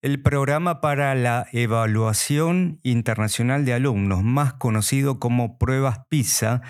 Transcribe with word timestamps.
El 0.00 0.22
programa 0.22 0.80
para 0.80 1.12
la 1.16 1.48
evaluación 1.52 2.78
internacional 2.84 3.64
de 3.64 3.72
alumnos, 3.72 4.22
más 4.22 4.52
conocido 4.52 5.18
como 5.18 5.58
Pruebas 5.58 6.06
PISA, 6.08 6.62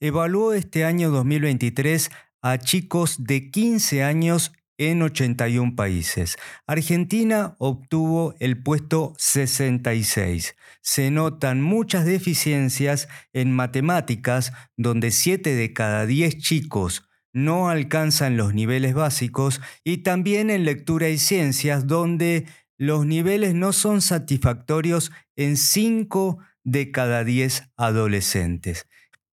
evaluó 0.00 0.54
este 0.54 0.86
año 0.86 1.10
2023 1.10 2.10
a 2.40 2.56
chicos 2.56 3.22
de 3.24 3.50
15 3.50 4.02
años 4.02 4.52
en 4.78 5.02
81 5.02 5.76
países. 5.76 6.38
Argentina 6.66 7.54
obtuvo 7.58 8.34
el 8.40 8.62
puesto 8.62 9.12
66. 9.18 10.56
Se 10.80 11.10
notan 11.10 11.60
muchas 11.60 12.06
deficiencias 12.06 13.08
en 13.34 13.52
matemáticas, 13.52 14.54
donde 14.78 15.10
7 15.10 15.54
de 15.54 15.74
cada 15.74 16.06
10 16.06 16.38
chicos 16.38 17.06
no 17.34 17.68
alcanzan 17.68 18.38
los 18.38 18.54
niveles 18.54 18.94
básicos, 18.94 19.60
y 19.84 19.98
también 19.98 20.48
en 20.48 20.64
lectura 20.64 21.10
y 21.10 21.18
ciencias, 21.18 21.86
donde 21.86 22.46
los 22.80 23.04
niveles 23.04 23.54
no 23.54 23.74
son 23.74 24.00
satisfactorios 24.00 25.12
en 25.36 25.58
5 25.58 26.38
de 26.64 26.90
cada 26.90 27.24
10 27.24 27.64
adolescentes. 27.76 28.86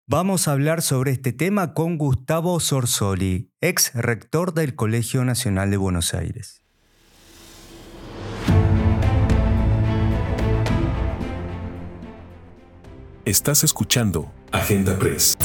Vamos 0.08 0.48
a 0.48 0.52
hablar 0.52 0.82
sobre 0.82 1.12
este 1.12 1.32
tema 1.32 1.72
con 1.72 1.96
Gustavo 1.96 2.58
Sorsoli, 2.58 3.52
ex 3.60 3.94
rector 3.94 4.52
del 4.52 4.74
Colegio 4.74 5.24
Nacional 5.24 5.70
de 5.70 5.76
Buenos 5.76 6.12
Aires. 6.12 6.64
Estás 13.24 13.62
escuchando 13.62 14.32
Agenda 14.50 14.98
Press 14.98 15.36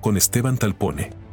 con 0.00 0.16
Esteban 0.16 0.56
Talpone. 0.56 1.27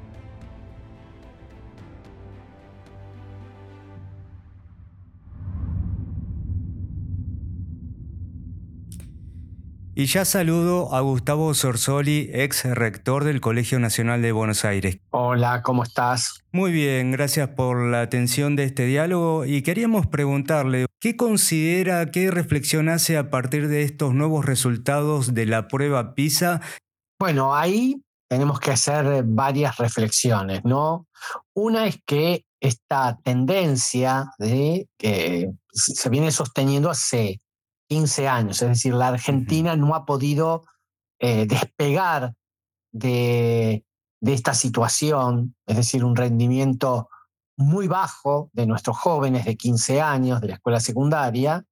Y 9.98 10.08
ya 10.08 10.26
saludo 10.26 10.94
a 10.94 11.00
Gustavo 11.00 11.54
Sorsoli, 11.54 12.30
ex 12.34 12.66
rector 12.66 13.24
del 13.24 13.40
Colegio 13.40 13.80
Nacional 13.80 14.22
de 14.22 14.34
Buenos 14.34 14.66
Aires. 14.66 15.00
Hola, 15.12 15.62
¿cómo 15.62 15.84
estás? 15.84 16.44
Muy 16.52 16.74
bien, 16.74 17.14
gracias 17.14 17.48
por 17.48 17.82
la 17.90 18.02
atención 18.02 18.58
de 18.58 18.66
este 18.66 18.86
diálogo 18.86 19.46
y 19.46 19.62
queríamos 19.62 20.06
preguntarle, 20.06 20.88
¿qué 21.00 21.16
considera, 21.16 22.12
qué 22.12 22.30
reflexión 22.30 22.90
hace 22.90 23.18
a 23.18 23.30
partir 23.30 23.70
de 23.70 23.84
estos 23.84 24.14
nuevos 24.14 24.46
resultados 24.46 25.34
de 25.34 25.46
la 25.46 25.70
prueba 25.70 26.14
PISA? 26.14 26.60
Bueno, 27.18 27.56
ahí 27.56 27.96
tenemos 28.28 28.60
que 28.60 28.72
hacer 28.72 29.24
varias 29.24 29.78
reflexiones, 29.78 30.66
¿no? 30.66 31.08
Una 31.54 31.88
es 31.88 32.00
que 32.06 32.44
esta 32.60 33.18
tendencia 33.24 34.26
de 34.40 34.90
que 34.98 35.52
se 35.72 36.10
viene 36.10 36.32
sosteniendo 36.32 36.90
hace 36.90 37.40
15 37.88 38.28
años. 38.28 38.62
Es 38.62 38.70
decir, 38.70 38.94
la 38.94 39.10
Argentina 39.10 39.76
no 39.76 39.96
ha 39.96 40.06
podido 40.06 40.64
eh, 41.20 41.46
despegar 41.46 42.34
de, 42.92 43.86
de 44.22 44.34
esta 44.34 44.54
situación, 44.54 45.56
es 45.66 45.78
decir, 45.78 46.04
un 46.04 46.16
rendimiento 46.16 47.10
muy 47.58 47.88
bajo 47.88 48.50
de 48.54 48.66
nuestros 48.66 48.98
jóvenes 48.98 49.46
de 49.46 49.56
15 49.56 50.02
años 50.02 50.42
de 50.42 50.48
la 50.48 50.54
escuela 50.56 50.80
secundaria. 50.80 51.66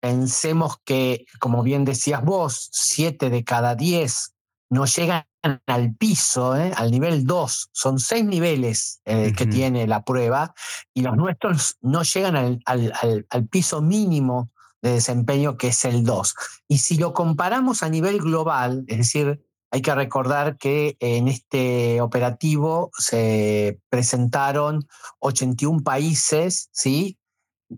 Pensemos 0.00 0.76
que, 0.84 1.24
como 1.40 1.62
bien 1.62 1.84
decías 1.84 2.22
vos, 2.24 2.68
7 2.72 3.30
de 3.30 3.44
cada 3.44 3.74
10 3.74 4.34
no 4.70 4.84
llegan 4.84 5.24
al 5.66 5.94
piso, 5.94 6.56
¿eh? 6.56 6.72
al 6.76 6.90
nivel 6.90 7.26
2. 7.26 7.70
Son 7.72 7.98
seis 7.98 8.24
niveles 8.24 9.00
eh, 9.04 9.32
que 9.36 9.46
tiene 9.46 9.86
la 9.86 10.04
prueba 10.04 10.54
y 10.92 11.02
los 11.02 11.16
nuestros 11.16 11.76
no 11.80 12.02
llegan 12.02 12.36
al, 12.36 12.60
al, 12.66 13.26
al 13.30 13.48
piso 13.48 13.80
mínimo 13.80 14.50
de 14.82 14.92
desempeño 14.92 15.56
que 15.56 15.68
es 15.68 15.84
el 15.84 16.04
2. 16.04 16.34
Y 16.68 16.78
si 16.78 16.96
lo 16.96 17.12
comparamos 17.12 17.82
a 17.82 17.88
nivel 17.88 18.18
global, 18.18 18.84
es 18.88 18.98
decir, 18.98 19.44
hay 19.70 19.82
que 19.82 19.94
recordar 19.94 20.56
que 20.56 20.96
en 21.00 21.28
este 21.28 22.00
operativo 22.00 22.90
se 22.96 23.80
presentaron 23.90 24.86
81 25.20 25.82
países, 25.82 26.70
¿sí? 26.72 27.18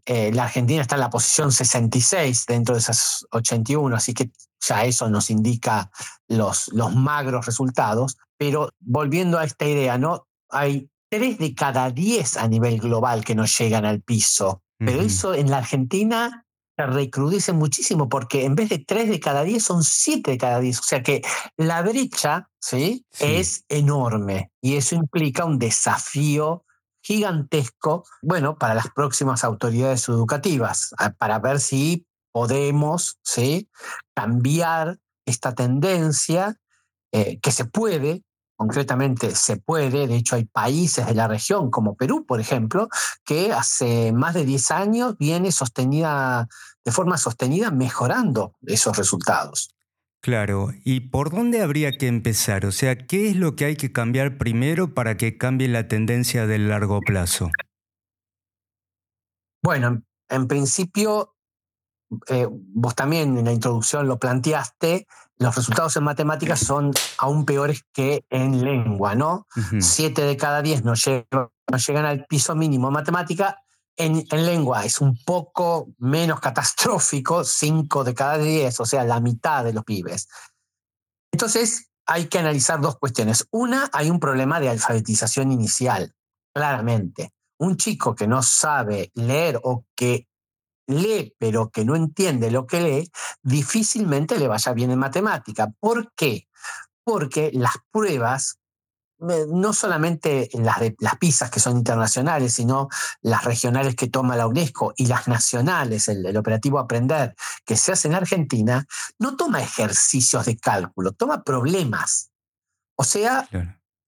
Eh, 0.06 0.30
la 0.32 0.44
Argentina 0.44 0.82
está 0.82 0.94
en 0.94 1.00
la 1.00 1.10
posición 1.10 1.50
66 1.50 2.46
dentro 2.46 2.74
de 2.76 2.80
esas 2.80 3.26
81, 3.32 3.96
así 3.96 4.14
que 4.14 4.30
ya 4.60 4.84
eso 4.84 5.10
nos 5.10 5.30
indica 5.30 5.90
los, 6.28 6.68
los 6.68 6.94
magros 6.94 7.46
resultados. 7.46 8.18
Pero 8.36 8.70
volviendo 8.78 9.38
a 9.38 9.44
esta 9.44 9.66
idea, 9.66 9.98
¿no? 9.98 10.28
Hay 10.48 10.90
3 11.08 11.38
de 11.38 11.54
cada 11.54 11.90
10 11.90 12.36
a 12.36 12.46
nivel 12.46 12.78
global 12.78 13.24
que 13.24 13.34
no 13.34 13.46
llegan 13.46 13.84
al 13.84 14.00
piso. 14.00 14.62
Pero 14.78 15.02
eso 15.02 15.34
en 15.34 15.50
la 15.50 15.58
Argentina 15.58 16.46
recrudece 16.86 17.52
muchísimo 17.52 18.08
porque 18.08 18.44
en 18.44 18.54
vez 18.54 18.68
de 18.68 18.78
3 18.78 19.08
de 19.08 19.20
cada 19.20 19.42
10 19.42 19.62
son 19.62 19.84
7 19.84 20.30
de 20.30 20.38
cada 20.38 20.60
10. 20.60 20.80
O 20.80 20.82
sea 20.82 21.02
que 21.02 21.22
la 21.56 21.82
brecha 21.82 22.48
¿sí? 22.58 23.04
es 23.18 23.64
enorme 23.68 24.50
y 24.60 24.76
eso 24.76 24.94
implica 24.94 25.44
un 25.44 25.58
desafío 25.58 26.64
gigantesco, 27.02 28.04
bueno, 28.22 28.58
para 28.58 28.74
las 28.74 28.88
próximas 28.90 29.42
autoridades 29.44 30.08
educativas, 30.08 30.94
para 31.18 31.38
ver 31.38 31.60
si 31.60 32.06
podemos 32.32 33.18
¿sí? 33.22 33.68
cambiar 34.14 34.98
esta 35.24 35.54
tendencia 35.54 36.56
eh, 37.12 37.38
que 37.40 37.52
se 37.52 37.64
puede, 37.64 38.22
concretamente 38.56 39.34
se 39.34 39.56
puede, 39.56 40.06
de 40.06 40.16
hecho 40.16 40.36
hay 40.36 40.44
países 40.44 41.06
de 41.06 41.14
la 41.14 41.26
región 41.26 41.70
como 41.70 41.96
Perú, 41.96 42.26
por 42.26 42.40
ejemplo, 42.40 42.88
que 43.24 43.52
hace 43.52 44.12
más 44.12 44.34
de 44.34 44.44
10 44.44 44.70
años 44.70 45.16
viene 45.18 45.50
sostenida 45.50 46.46
de 46.84 46.92
forma 46.92 47.18
sostenida 47.18 47.70
mejorando 47.70 48.54
esos 48.62 48.96
resultados. 48.96 49.74
Claro, 50.22 50.70
¿y 50.84 51.00
por 51.00 51.30
dónde 51.30 51.62
habría 51.62 51.92
que 51.92 52.06
empezar? 52.06 52.66
O 52.66 52.72
sea, 52.72 53.06
¿qué 53.06 53.30
es 53.30 53.36
lo 53.36 53.56
que 53.56 53.64
hay 53.64 53.76
que 53.76 53.90
cambiar 53.90 54.36
primero 54.36 54.92
para 54.92 55.16
que 55.16 55.38
cambie 55.38 55.66
la 55.68 55.88
tendencia 55.88 56.46
del 56.46 56.68
largo 56.68 57.00
plazo? 57.00 57.50
Bueno, 59.62 60.02
en 60.28 60.46
principio, 60.46 61.34
eh, 62.28 62.46
vos 62.50 62.94
también 62.94 63.38
en 63.38 63.46
la 63.46 63.52
introducción 63.52 64.08
lo 64.08 64.18
planteaste, 64.18 65.06
los 65.38 65.56
resultados 65.56 65.96
en 65.96 66.04
matemáticas 66.04 66.60
son 66.60 66.92
aún 67.16 67.46
peores 67.46 67.82
que 67.94 68.26
en 68.28 68.62
lengua, 68.62 69.14
¿no? 69.14 69.46
Siete 69.80 70.20
de 70.22 70.36
cada 70.36 70.60
diez 70.60 70.84
no 70.84 70.92
llegan, 70.94 71.24
no 71.32 71.78
llegan 71.78 72.04
al 72.04 72.26
piso 72.26 72.54
mínimo 72.54 72.88
en 72.88 72.94
matemática 72.94 73.56
en, 73.96 74.24
lengua 74.30 74.84
es 74.84 75.00
un 75.00 75.22
poco 75.24 75.88
menos 75.98 76.40
catastrófico, 76.40 77.44
5 77.44 78.04
de 78.04 78.14
cada 78.14 78.38
10, 78.38 78.80
o 78.80 78.86
sea, 78.86 79.04
la 79.04 79.20
mitad 79.20 79.64
de 79.64 79.72
los 79.72 79.84
pibes. 79.84 80.28
Entonces, 81.32 81.90
hay 82.06 82.26
que 82.26 82.38
analizar 82.38 82.80
dos 82.80 82.98
cuestiones. 82.98 83.46
Una, 83.50 83.88
hay 83.92 84.10
un 84.10 84.18
problema 84.18 84.58
de 84.58 84.68
alfabetización 84.68 85.52
inicial, 85.52 86.14
claramente. 86.54 87.32
Un 87.58 87.76
chico 87.76 88.14
que 88.14 88.26
no 88.26 88.42
sabe 88.42 89.10
leer 89.14 89.60
o 89.62 89.84
que 89.94 90.26
lee 90.90 91.34
pero 91.38 91.70
que 91.70 91.84
no 91.84 91.96
entiende 91.96 92.50
lo 92.50 92.66
que 92.66 92.80
lee, 92.80 93.10
difícilmente 93.42 94.38
le 94.38 94.48
vaya 94.48 94.72
bien 94.72 94.90
en 94.90 94.98
matemática. 94.98 95.72
¿Por 95.78 96.12
qué? 96.14 96.48
Porque 97.04 97.50
las 97.54 97.74
pruebas 97.90 98.59
no 99.20 99.72
solamente 99.72 100.48
las, 100.54 100.80
de, 100.80 100.96
las 100.98 101.16
pizzas 101.18 101.50
que 101.50 101.60
son 101.60 101.76
internacionales, 101.76 102.54
sino 102.54 102.88
las 103.20 103.44
regionales 103.44 103.94
que 103.94 104.08
toma 104.08 104.36
la 104.36 104.46
UNESCO 104.46 104.94
y 104.96 105.06
las 105.06 105.28
nacionales, 105.28 106.08
el, 106.08 106.36
operativo 106.36 106.78
Aprender, 106.78 107.34
que 107.64 107.76
se 107.76 107.92
hace 107.92 108.08
en 108.08 108.14
Argentina, 108.14 108.86
no 109.18 109.36
toma 109.36 109.62
ejercicios 109.62 110.46
de 110.46 110.56
cálculo, 110.56 111.12
toma 111.12 111.42
problemas. 111.42 112.30
O 112.96 113.04
sea, 113.04 113.48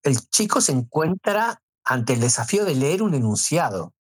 el 0.03 0.29
chico 0.29 0.61
se 0.61 0.73
encuentra 0.73 1.63
ante 1.85 2.15
el 2.15 2.21
desafío 2.21 2.65
de 2.65 2.75
leer 2.75 3.03
un 3.03 3.15
enunciado. 3.15 3.93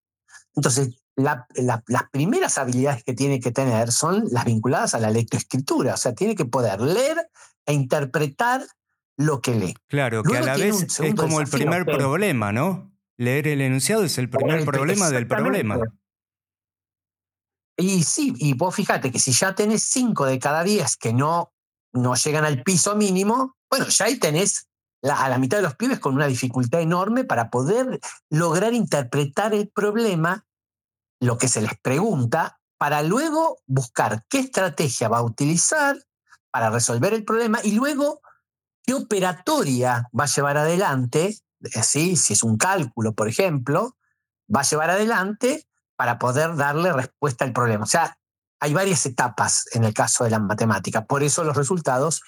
Entonces, 0.55 1.01
las 1.15 2.09
primeras 2.11 2.57
habilidades 2.57 3.03
que 3.03 3.13
tiene 3.13 3.39
que 3.39 3.51
tener 3.51 3.91
son 3.91 4.25
las 4.31 4.45
vinculadas 4.45 4.93
a 4.93 4.99
la 4.99 5.11
lectoescritura, 5.11 5.93
o 5.93 5.97
sea, 5.97 6.13
tiene 6.13 6.35
que 6.35 6.45
poder 6.45 6.81
leer 6.81 7.29
e 7.65 7.73
interpretar 7.73 8.65
lo 9.25 9.41
que 9.41 9.55
lee. 9.55 9.75
Claro, 9.87 10.23
que 10.23 10.37
a 10.37 10.41
la 10.41 10.57
vez 10.57 10.99
es 10.99 11.15
como 11.15 11.41
el 11.41 11.47
primer 11.47 11.85
problema, 11.85 12.51
¿no? 12.51 12.91
Leer 13.17 13.47
el 13.47 13.61
enunciado 13.61 14.03
es 14.03 14.17
el 14.17 14.29
primer 14.29 14.65
problema 14.65 15.09
del 15.09 15.27
problema. 15.27 15.79
Y 17.77 18.03
sí, 18.03 18.33
y 18.37 18.53
vos 18.53 18.75
fíjate 18.75 19.11
que 19.11 19.19
si 19.19 19.31
ya 19.31 19.55
tenés 19.55 19.83
cinco 19.83 20.25
de 20.25 20.39
cada 20.39 20.63
diez 20.63 20.97
que 20.97 21.13
no, 21.13 21.53
no 21.93 22.15
llegan 22.15 22.45
al 22.45 22.63
piso 22.63 22.95
mínimo, 22.95 23.55
bueno, 23.69 23.87
ya 23.87 24.05
ahí 24.05 24.19
tenés 24.19 24.67
a 25.03 25.29
la 25.29 25.37
mitad 25.37 25.57
de 25.57 25.63
los 25.63 25.75
pibes 25.75 25.99
con 25.99 26.13
una 26.13 26.27
dificultad 26.27 26.81
enorme 26.81 27.23
para 27.23 27.49
poder 27.49 27.99
lograr 28.29 28.73
interpretar 28.73 29.53
el 29.53 29.69
problema, 29.69 30.45
lo 31.19 31.37
que 31.37 31.47
se 31.47 31.61
les 31.61 31.77
pregunta, 31.81 32.59
para 32.77 33.01
luego 33.01 33.61
buscar 33.65 34.25
qué 34.29 34.39
estrategia 34.39 35.07
va 35.07 35.19
a 35.19 35.23
utilizar 35.23 35.97
para 36.51 36.69
resolver 36.69 37.13
el 37.13 37.23
problema 37.23 37.59
y 37.63 37.71
luego 37.71 38.21
qué 38.85 38.93
operatoria 38.93 40.09
va 40.17 40.23
a 40.25 40.27
llevar 40.27 40.57
adelante, 40.57 41.37
si 41.83 42.11
es 42.11 42.43
un 42.43 42.57
cálculo, 42.57 43.13
por 43.13 43.27
ejemplo, 43.27 43.95
va 44.53 44.61
a 44.61 44.69
llevar 44.69 44.89
adelante 44.89 45.67
para 45.95 46.17
poder 46.19 46.55
darle 46.55 46.91
respuesta 46.91 47.45
al 47.45 47.53
problema. 47.53 47.83
O 47.83 47.87
sea, 47.87 48.17
hay 48.59 48.73
varias 48.73 49.05
etapas 49.05 49.65
en 49.73 49.83
el 49.83 49.93
caso 49.93 50.23
de 50.23 50.31
la 50.31 50.39
matemática. 50.39 51.05
Por 51.05 51.23
eso 51.23 51.43
los 51.43 51.57
resultados, 51.57 52.21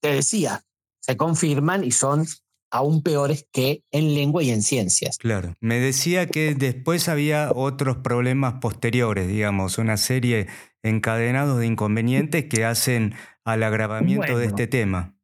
te 0.00 0.12
decía, 0.12 0.62
se 1.00 1.16
confirman 1.16 1.84
y 1.84 1.92
son 1.92 2.26
aún 2.70 3.02
peores 3.02 3.46
que 3.52 3.82
en 3.90 4.14
lengua 4.14 4.42
y 4.42 4.50
en 4.50 4.62
ciencias. 4.62 5.16
Claro. 5.18 5.54
Me 5.60 5.80
decía 5.80 6.26
que 6.26 6.54
después 6.54 7.08
había 7.08 7.50
otros 7.54 7.98
problemas 7.98 8.54
posteriores, 8.60 9.26
digamos, 9.28 9.78
una 9.78 9.96
serie 9.96 10.48
encadenados 10.82 11.58
de 11.58 11.66
inconvenientes 11.66 12.44
que 12.44 12.64
hacen 12.64 13.14
al 13.44 13.62
agravamiento 13.62 14.36
de 14.36 14.46
este 14.46 14.66
tema. 14.66 15.14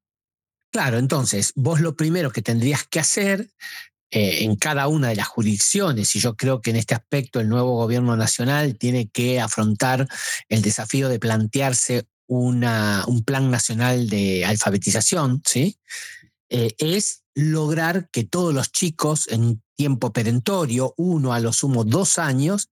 Claro, 0.74 0.98
entonces, 0.98 1.52
vos 1.54 1.80
lo 1.80 1.94
primero 1.94 2.32
que 2.32 2.42
tendrías 2.42 2.82
que 2.82 2.98
hacer 2.98 3.48
eh, 4.10 4.42
en 4.42 4.56
cada 4.56 4.88
una 4.88 5.10
de 5.10 5.14
las 5.14 5.28
jurisdicciones, 5.28 6.16
y 6.16 6.18
yo 6.18 6.34
creo 6.34 6.60
que 6.60 6.70
en 6.70 6.76
este 6.76 6.96
aspecto 6.96 7.38
el 7.38 7.48
nuevo 7.48 7.76
gobierno 7.76 8.16
nacional 8.16 8.76
tiene 8.76 9.08
que 9.08 9.40
afrontar 9.40 10.08
el 10.48 10.62
desafío 10.62 11.08
de 11.08 11.20
plantearse 11.20 12.08
un 12.26 13.22
plan 13.24 13.52
nacional 13.52 14.08
de 14.08 14.44
alfabetización, 14.44 15.42
¿sí? 15.46 15.78
Eh, 16.48 16.74
es 16.78 17.22
lograr 17.36 18.10
que 18.10 18.24
todos 18.24 18.52
los 18.52 18.72
chicos 18.72 19.28
en 19.28 19.62
tiempo 19.76 20.12
perentorio, 20.12 20.92
uno 20.96 21.34
a 21.34 21.38
lo 21.38 21.52
sumo 21.52 21.84
dos 21.84 22.18
años, 22.18 22.68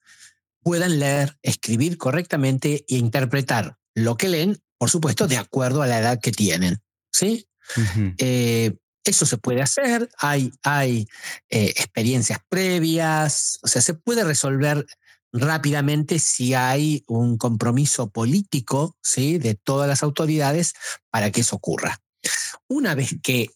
puedan 0.60 0.98
leer, 0.98 1.38
escribir 1.42 1.98
correctamente 1.98 2.84
e 2.88 2.96
interpretar 2.96 3.78
lo 3.94 4.16
que 4.16 4.28
leen, 4.28 4.60
por 4.76 4.90
supuesto, 4.90 5.28
de 5.28 5.36
acuerdo 5.36 5.82
a 5.82 5.86
la 5.86 6.00
edad 6.00 6.18
que 6.20 6.32
tienen. 6.32 6.82
¿sí? 7.12 7.46
Eso 9.04 9.26
se 9.26 9.36
puede 9.36 9.62
hacer, 9.62 10.08
hay, 10.18 10.52
hay 10.62 11.08
eh, 11.50 11.70
experiencias 11.76 12.38
previas, 12.48 13.58
o 13.62 13.66
sea, 13.66 13.82
se 13.82 13.94
puede 13.94 14.22
resolver 14.22 14.86
rápidamente 15.32 16.18
si 16.18 16.54
hay 16.54 17.04
un 17.08 17.36
compromiso 17.36 18.10
político 18.10 18.96
¿sí? 19.02 19.38
de 19.38 19.54
todas 19.54 19.88
las 19.88 20.02
autoridades 20.04 20.74
para 21.10 21.32
que 21.32 21.40
eso 21.40 21.56
ocurra. 21.56 22.00
Una 22.68 22.94
vez 22.94 23.16
que 23.22 23.50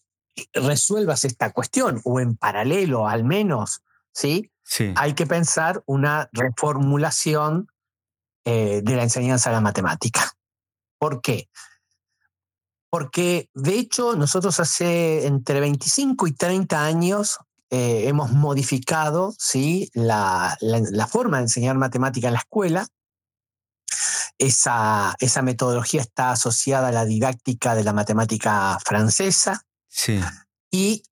resuelvas 0.53 1.23
esta 1.23 1.51
cuestión, 1.51 2.01
o 2.03 2.19
en 2.19 2.35
paralelo 2.35 3.07
al 3.07 3.23
menos, 3.23 3.81
¿sí? 4.13 4.51
sí. 4.63 4.91
hay 4.97 5.13
que 5.13 5.27
pensar 5.27 5.81
una 5.85 6.29
reformulación 6.33 7.67
eh, 8.43 8.81
de 8.83 8.95
la 8.95 9.03
enseñanza 9.03 9.49
de 9.49 9.55
la 9.55 9.61
matemática. 9.61 10.33
¿Por 10.99 11.21
qué? 11.21 11.47
Porque 12.89 13.49
de 13.53 13.77
hecho 13.77 14.15
nosotros 14.15 14.59
hace 14.59 15.27
entre 15.27 15.59
25 15.59 16.27
y 16.27 16.33
30 16.33 16.85
años 16.85 17.39
eh, 17.69 18.07
hemos 18.07 18.31
modificado 18.31 19.33
¿sí? 19.37 19.91
La, 19.93 20.57
forma 21.09 21.37
de 21.37 21.43
enseñar 21.43 21.75
matemática 21.77 22.27
en 22.27 22.33
la 22.33 22.39
escuela. 22.39 22.87
Esa, 24.37 25.15
esa, 25.19 25.41
metodología 25.41 26.01
está 26.01 26.31
asociada 26.31 26.89
a 26.89 26.91
la 26.91 27.05
didáctica 27.05 27.75
de 27.75 27.83
la 27.83 27.91
matemática 27.91 28.77
francesa. 28.85 29.63
Sí. 29.87 30.21
Y 30.71 31.03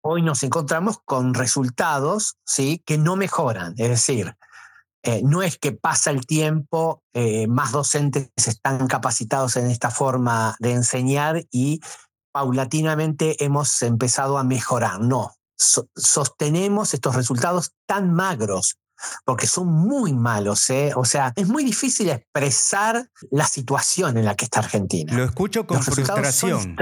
hoy 0.00 0.22
nos 0.22 0.42
encontramos 0.42 0.98
con 1.04 1.34
resultados 1.34 2.36
¿sí? 2.44 2.82
que 2.86 2.96
no 2.96 3.16
mejoran. 3.16 3.74
Es 3.76 3.90
decir, 3.90 4.36
eh, 5.06 5.22
no 5.24 5.42
es 5.42 5.56
que 5.56 5.70
pasa 5.70 6.10
el 6.10 6.26
tiempo, 6.26 7.04
eh, 7.14 7.46
más 7.46 7.70
docentes 7.70 8.30
están 8.34 8.88
capacitados 8.88 9.56
en 9.56 9.70
esta 9.70 9.90
forma 9.90 10.56
de 10.58 10.72
enseñar 10.72 11.44
y 11.52 11.80
paulatinamente 12.32 13.44
hemos 13.44 13.80
empezado 13.82 14.36
a 14.36 14.42
mejorar. 14.42 15.00
No, 15.00 15.32
sostenemos 15.56 16.92
estos 16.92 17.14
resultados 17.14 17.70
tan 17.86 18.12
magros 18.12 18.78
porque 19.24 19.46
son 19.46 19.68
muy 19.68 20.12
malos. 20.12 20.68
¿eh? 20.70 20.92
O 20.96 21.04
sea, 21.04 21.32
es 21.36 21.46
muy 21.46 21.62
difícil 21.62 22.10
expresar 22.10 23.08
la 23.30 23.46
situación 23.46 24.16
en 24.18 24.24
la 24.24 24.34
que 24.34 24.46
está 24.46 24.58
Argentina. 24.58 25.16
Lo 25.16 25.22
escucho 25.22 25.68
con 25.68 25.82
frustración. 25.84 26.76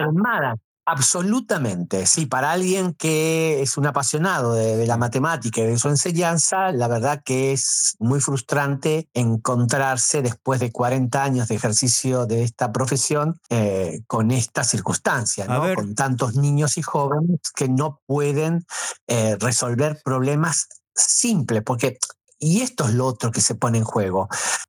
Absolutamente, 0.87 2.05
sí, 2.05 2.27
para 2.27 2.53
alguien 2.53 2.93
que 2.93 3.63
es 3.63 3.79
un 3.79 3.87
apasionado 3.87 4.53
de, 4.53 4.87
la 4.87 4.99
matemática 4.99 5.63
y 5.63 5.67
de 5.67 5.79
su 5.79 5.89
enseñanza, 5.89 6.73
la 6.73 6.89
verdad 6.89 7.23
que 7.25 7.53
es 7.53 7.97
muy 8.01 8.21
frustrante 8.21 9.09
encontrarse 9.15 10.21
después 10.21 10.61
de 10.61 10.73
40 10.73 11.25
años 11.25 11.49
de 11.49 11.55
ejercicio 11.55 12.27
de 12.27 12.43
esta 12.43 12.71
profesión 12.71 13.41
eh, 13.49 14.03
con 14.07 14.31
esta 14.31 14.63
circunstancia, 14.63 15.47
¿no? 15.47 15.75
con 15.75 15.95
tantos 15.95 16.35
niños 16.35 16.77
y 16.77 16.83
jóvenes 16.83 17.41
que 17.55 17.69
no 17.71 18.03
pueden 18.05 18.67
eh, 19.07 19.37
resolver 19.41 20.03
problemas 20.05 20.69
simples, 20.95 21.63
porque 21.65 21.99
y 22.39 22.63
esto 22.63 22.85
es 22.87 22.95
lo 22.95 23.07
otro 23.07 23.31
que 23.31 23.41
se 23.41 23.55
pone 23.55 23.79
en 23.79 23.85
juego. 23.85 24.29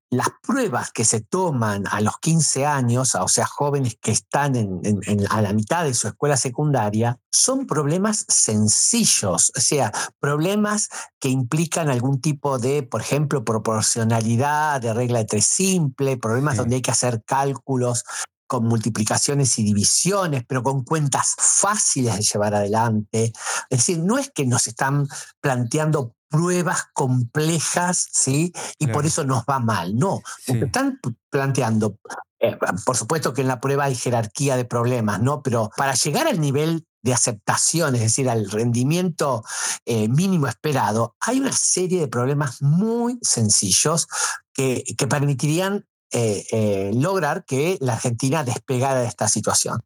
Las 0.09 0.29
pruebas 0.41 0.91
que 0.91 1.03
se 1.03 1.21
toman 1.21 1.85
a 1.89 1.99
los 1.99 2.19
15 2.19 2.65
años, 2.65 3.15
o 3.15 3.27
sea, 3.27 3.45
jóvenes 3.45 3.97
que 4.01 4.11
están 4.11 4.55
en, 4.55 5.01
a 5.29 5.41
la 5.41 5.51
mitad 5.51 5.83
de 5.83 5.93
su 5.93 6.07
escuela 6.07 6.37
secundaria, 6.37 7.19
son 7.31 7.67
problemas 7.67 8.25
sencillos, 8.29 9.51
o 9.55 9.59
sea, 9.59 9.91
problemas 10.19 10.89
que 11.19 11.29
implican 11.29 11.89
algún 11.89 12.21
tipo 12.21 12.59
de, 12.59 12.83
por 12.83 13.01
ejemplo, 13.01 13.43
proporcionalidad, 13.43 14.79
de 14.79 14.93
regla 14.93 15.19
de 15.19 15.25
tres 15.25 15.45
simple, 15.45 16.17
problemas 16.17 16.57
donde 16.57 16.77
hay 16.77 16.81
que 16.81 16.91
hacer 16.91 17.23
cálculos 17.25 18.03
con 18.47 18.65
multiplicaciones 18.65 19.57
y 19.59 19.63
divisiones, 19.63 20.43
pero 20.47 20.63
con 20.63 20.83
cuentas 20.83 21.35
fáciles 21.37 22.15
de 22.15 22.21
llevar 22.21 22.53
adelante. 22.53 23.33
Es 23.69 23.79
decir, 23.79 23.99
no 23.99 24.17
es 24.17 24.31
que 24.31 24.45
nos 24.45 24.67
están 24.67 25.07
planteando 25.41 26.14
pruebas 26.29 26.85
complejas, 26.93 28.07
¿sí? 28.11 28.53
Y 28.77 28.87
por 28.87 29.05
eso 29.05 29.23
nos 29.23 29.43
va 29.43 29.59
mal. 29.59 29.95
No, 29.95 30.21
están 30.45 30.99
planteando, 31.29 31.97
eh, 32.39 32.57
por 32.85 32.97
supuesto 32.97 33.33
que 33.33 33.41
en 33.41 33.47
la 33.47 33.59
prueba 33.59 33.85
hay 33.85 33.95
jerarquía 33.95 34.57
de 34.57 34.65
problemas, 34.65 35.21
¿no? 35.21 35.41
Pero 35.41 35.71
para 35.77 35.93
llegar 35.93 36.27
al 36.27 36.39
nivel 36.39 36.85
de 37.01 37.13
aceptación, 37.13 37.95
es 37.95 38.01
decir, 38.01 38.29
al 38.29 38.49
rendimiento 38.49 39.43
eh, 39.85 40.07
mínimo 40.07 40.47
esperado, 40.47 41.15
hay 41.19 41.39
una 41.39 41.51
serie 41.51 41.99
de 41.99 42.07
problemas 42.07 42.61
muy 42.61 43.19
sencillos 43.21 44.07
que, 44.53 44.83
que 44.97 45.07
permitirían 45.07 45.85
eh, 46.11 46.91
lograr 46.93 47.45
que 47.45 47.77
la 47.81 47.93
Argentina 47.93 48.43
despegara 48.43 49.01
de 49.01 49.07
esta 49.07 49.27
situación. 49.27 49.81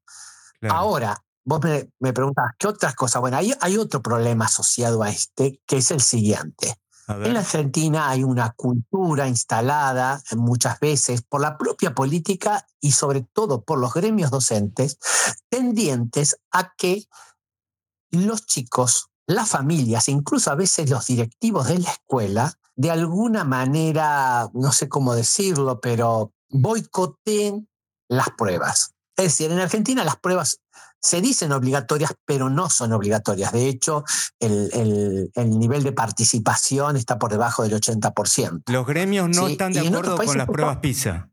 Ahora, 0.69 1.23
Vos 1.45 1.61
me, 1.63 1.89
me 1.99 2.13
preguntas, 2.13 2.45
¿qué 2.57 2.67
otras 2.67 2.95
cosas? 2.95 3.21
Bueno, 3.21 3.37
hay, 3.37 3.53
hay 3.61 3.77
otro 3.77 4.01
problema 4.01 4.45
asociado 4.45 5.03
a 5.03 5.09
este, 5.09 5.61
que 5.65 5.77
es 5.77 5.91
el 5.91 6.01
siguiente. 6.01 6.75
En 7.09 7.33
la 7.33 7.39
Argentina 7.39 8.09
hay 8.09 8.23
una 8.23 8.51
cultura 8.51 9.27
instalada 9.27 10.21
muchas 10.35 10.79
veces 10.79 11.23
por 11.23 11.41
la 11.41 11.57
propia 11.57 11.95
política 11.95 12.67
y 12.79 12.91
sobre 12.91 13.21
todo 13.21 13.63
por 13.63 13.79
los 13.79 13.95
gremios 13.95 14.29
docentes 14.29 14.99
tendientes 15.49 16.39
a 16.51 16.71
que 16.77 17.07
los 18.11 18.45
chicos, 18.45 19.09
las 19.25 19.49
familias, 19.49 20.07
incluso 20.07 20.51
a 20.51 20.55
veces 20.55 20.89
los 20.91 21.07
directivos 21.07 21.67
de 21.67 21.79
la 21.79 21.89
escuela, 21.89 22.53
de 22.75 22.91
alguna 22.91 23.43
manera, 23.43 24.47
no 24.53 24.71
sé 24.71 24.87
cómo 24.87 25.15
decirlo, 25.15 25.79
pero 25.81 26.33
boicoteen 26.49 27.67
las 28.07 28.29
pruebas. 28.37 28.93
Es 29.17 29.25
decir, 29.25 29.51
en 29.51 29.59
Argentina 29.59 30.03
las 30.03 30.17
pruebas 30.17 30.61
se 31.01 31.21
dicen 31.21 31.51
obligatorias, 31.51 32.13
pero 32.25 32.49
no 32.49 32.69
son 32.69 32.93
obligatorias. 32.93 33.51
De 33.51 33.67
hecho, 33.67 34.03
el, 34.39 35.31
nivel 35.35 35.83
de 35.83 35.91
participación 35.91 36.97
está 36.97 37.17
por 37.17 37.31
debajo 37.31 37.63
del 37.63 37.73
80%. 37.73 38.63
Los 38.67 38.85
gremios 38.85 39.29
no 39.29 39.47
están 39.47 39.73
de 39.73 39.87
acuerdo 39.87 40.17
con 40.17 40.37
las 40.37 40.47
pruebas 40.47 40.77
PISA. 40.77 41.29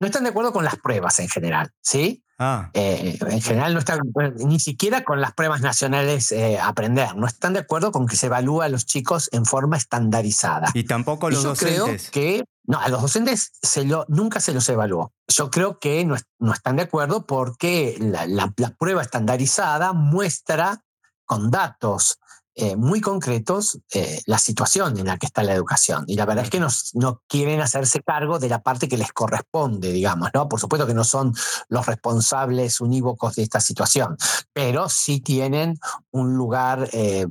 No 0.00 0.06
están 0.06 0.22
de 0.22 0.30
acuerdo 0.30 0.52
con 0.52 0.64
las 0.64 0.76
pruebas 0.76 1.18
en 1.18 1.28
general, 1.28 1.72
¿sí? 1.80 2.22
Ah. 2.38 2.70
Eh, 2.72 3.18
en 3.20 3.40
general 3.40 3.72
no 3.74 3.80
están 3.80 3.98
ni 4.36 4.60
siquiera 4.60 5.02
con 5.02 5.20
las 5.20 5.34
pruebas 5.34 5.60
nacionales 5.60 6.30
eh, 6.30 6.56
aprender. 6.60 7.16
No 7.16 7.26
están 7.26 7.52
de 7.52 7.58
acuerdo 7.58 7.90
con 7.90 8.06
que 8.06 8.14
se 8.14 8.26
evalúe 8.26 8.62
a 8.62 8.68
los 8.68 8.86
chicos 8.86 9.28
en 9.32 9.44
forma 9.44 9.76
estandarizada. 9.76 10.70
Y 10.72 10.84
tampoco 10.84 11.30
los 11.30 11.42
yo 11.42 11.48
docentes. 11.50 12.10
Creo 12.12 12.12
que 12.12 12.44
no, 12.68 12.78
a 12.78 12.88
los 12.88 13.00
docentes 13.00 13.52
se 13.62 13.86
lo, 13.86 14.04
nunca 14.08 14.40
se 14.40 14.52
los 14.52 14.68
evaluó. 14.68 15.14
Yo 15.26 15.50
creo 15.50 15.78
que 15.78 16.04
no, 16.04 16.16
no 16.38 16.52
están 16.52 16.76
de 16.76 16.82
acuerdo 16.82 17.26
porque 17.26 17.96
la, 17.98 18.26
la, 18.26 18.52
prueba 18.78 19.00
estandarizada 19.00 19.94
muestra 19.94 20.84
con 21.24 21.50
datos 21.50 22.18
eh, 22.54 22.76
muy 22.76 23.00
concretos 23.00 23.78
eh, 23.94 24.20
la 24.26 24.36
situación 24.36 24.98
en 24.98 25.06
la 25.06 25.16
que 25.16 25.24
está 25.24 25.42
la 25.42 25.54
educación. 25.54 26.04
Y 26.08 26.16
la 26.16 26.26
verdad 26.26 26.44
es 26.44 26.50
que 26.50 26.60
no, 26.60 26.68
no, 26.92 27.22
quieren 27.26 27.62
hacerse 27.62 28.02
cargo 28.02 28.38
de 28.38 28.50
la 28.50 28.62
parte 28.62 28.86
que 28.86 28.98
les 28.98 29.12
corresponde, 29.14 29.90
digamos, 29.90 30.28
¿no? 30.34 30.46
Por 30.46 30.60
supuesto 30.60 30.86
que 30.86 30.92
no 30.92 31.04
son 31.04 31.32
los 31.70 31.86
responsables 31.86 32.82
unívocos 32.82 33.36
de 33.36 33.44
esta 33.44 33.60
situación, 33.60 34.18
pero 34.52 34.90
sí 34.90 35.20
tienen 35.20 35.78
un 36.10 36.34
lugar 36.34 36.90
eh, 36.92 37.26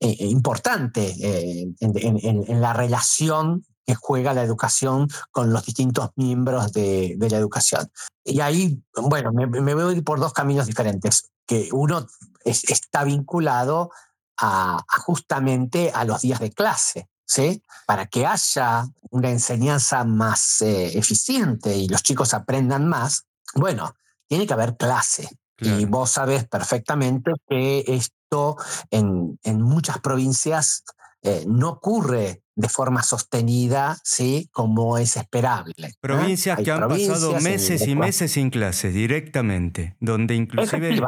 importante 0.00 1.14
en, 1.20 1.74
en 1.80 2.60
la 2.62 2.72
relación 2.72 3.62
que 3.90 3.96
juega 3.96 4.32
la 4.32 4.44
educación 4.44 5.08
con 5.32 5.52
los 5.52 5.66
distintos 5.66 6.10
miembros 6.14 6.72
de, 6.72 7.16
la 7.18 7.36
educación. 7.36 7.90
Y 8.22 8.38
ahí, 8.38 8.80
bueno, 8.94 9.32
me, 9.32 9.74
voy 9.74 9.82
a 9.82 9.96
ir 9.96 10.04
por 10.04 10.20
dos 10.20 10.32
caminos 10.32 10.68
diferentes, 10.68 11.32
que 11.44 11.68
uno 11.72 12.06
está 12.44 13.02
vinculado 13.02 13.90
a, 14.38 14.84
justamente 15.04 15.90
a 15.92 16.04
los 16.04 16.22
días 16.22 16.38
de 16.38 16.52
clase. 16.52 17.08
¿sí? 17.26 17.64
Para 17.84 18.06
que 18.06 18.26
haya 18.26 18.86
una 19.10 19.30
enseñanza 19.30 20.04
más 20.04 20.62
eh, 20.62 20.96
eficiente 20.96 21.76
y 21.76 21.88
los 21.88 22.04
chicos 22.04 22.32
aprendan 22.32 22.86
más, 22.86 23.24
bueno, 23.56 23.96
tiene 24.28 24.46
que 24.46 24.52
haber 24.52 24.76
clase. 24.76 25.28
Y 25.62 25.84
vos 25.84 26.10
sabés 26.10 26.48
perfectamente 26.48 27.32
que 27.48 27.84
esto 27.88 28.56
en, 28.90 29.38
en 29.42 29.60
muchas 29.60 29.98
provincias 29.98 30.84
eh, 31.22 31.44
no 31.46 31.70
ocurre 31.70 32.44
de 32.60 32.68
forma 32.68 33.02
sostenida, 33.02 33.98
¿sí? 34.04 34.48
Como 34.52 34.98
es 34.98 35.16
esperable. 35.16 35.94
Provincias 36.00 36.58
que 36.60 36.70
han 36.70 36.88
pasado 36.88 37.40
meses 37.40 37.86
y 37.86 37.94
meses 37.94 38.32
sin 38.32 38.50
clases 38.50 38.94
directamente, 38.94 39.96
donde 40.00 40.34
inclusive 40.34 41.00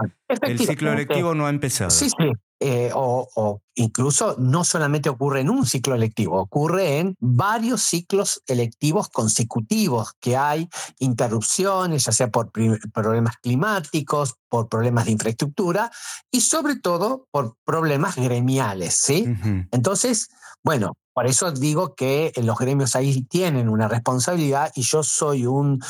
el 0.43 0.59
ciclo 0.59 0.95
lectivo 0.95 1.35
no 1.35 1.47
ha 1.47 1.51
empezado. 1.51 1.91
Sí, 1.91 2.09
sí. 2.09 2.33
Eh, 2.65 2.93
o, 2.95 3.61
incluso 3.75 4.37
no 4.39 4.63
solamente 4.63 5.09
ocurre 5.09 5.41
en 5.41 5.51
un 5.51 5.67
ciclo 5.67 5.97
electivo, 5.97 6.41
ocurre 6.41 6.99
en 6.99 7.17
varios 7.19 7.83
ciclos 7.83 8.41
electivos 8.47 9.09
consecutivos, 9.09 10.13
que 10.21 10.37
hay 10.37 10.69
interrupciones, 11.01 12.05
ya 12.05 12.13
sea 12.13 12.31
por 12.31 12.53
problemas 12.53 13.39
climáticos, 13.39 14.37
por 14.49 14.69
problemas 14.69 15.07
de 15.07 15.11
infraestructura 15.11 15.91
y 16.31 16.43
sobre 16.43 16.77
todo 16.77 17.27
por 17.33 17.57
problemas 17.65 18.15
gremiales. 18.15 18.95
¿sí? 18.95 19.25
Entonces, 19.73 20.29
bueno, 20.63 20.97
por 21.13 21.27
eso 21.27 21.51
digo 21.51 21.97
que 21.97 22.33
los 22.37 22.57
gremios 22.59 22.95
ahí 22.95 23.23
tienen 23.23 23.69
una 23.69 23.89
responsabilidad 23.89 24.71
y 24.77 24.83
yo 24.83 25.03
soy 25.03 25.47
un 25.47 25.83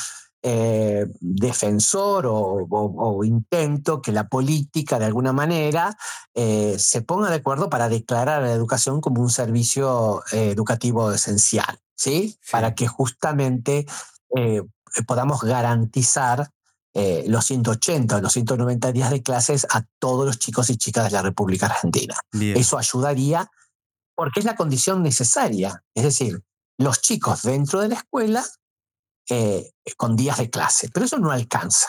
eh, 0.45 1.07
defensor 1.21 2.27
o, 2.29 3.23
intento 3.23 4.03
que 4.03 4.11
la 4.11 4.27
política 4.27 4.99
de 4.99 5.05
alguna 5.05 5.33
manera 5.33 5.97
eh, 6.35 6.77
se 6.81 7.03
ponga 7.03 7.31
de 7.31 7.37
acuerdo 7.37 7.71
para 7.71 7.89
declarar 7.89 8.43
a 8.43 8.47
la 8.49 8.53
educación 8.53 9.01
como 9.01 9.23
un 9.23 9.31
servicio 9.31 10.25
eh, 10.33 10.51
educativo 10.51 11.13
esencial, 11.13 11.79
¿sí? 11.95 12.37
Para 12.51 12.75
que 12.75 12.89
justamente 12.89 13.87
podamos 15.07 15.43
garantizar 15.43 16.51
los 16.95 17.45
180 17.45 18.17
o 18.17 18.21
los 18.21 18.33
190 18.33 18.93
días 18.93 19.11
de 19.11 19.23
clases 19.23 19.67
a 19.71 19.85
todos 19.99 20.27
los 20.27 20.39
chicos 20.39 20.71
y 20.71 20.77
chicas 20.77 21.05
de 21.05 21.11
la 21.11 21.23
República 21.23 21.67
Argentina. 21.67 22.17
Eso 22.33 22.79
ayudaría 22.79 23.51
porque 24.17 24.41
es 24.41 24.47
la 24.47 24.57
condición 24.57 25.03
necesaria. 25.03 25.85
Es 25.95 26.05
decir, 26.05 26.43
los 26.79 27.01
chicos 27.01 27.43
dentro 27.43 27.81
de 27.81 27.89
la 27.89 27.95
escuela 27.97 28.45
eh, 29.29 29.71
con 29.97 30.17
días 30.17 30.39
de 30.39 30.51
clase, 30.51 30.89
pero 30.93 31.07
eso 31.07 31.19
no 31.19 31.31
alcanza. 31.31 31.89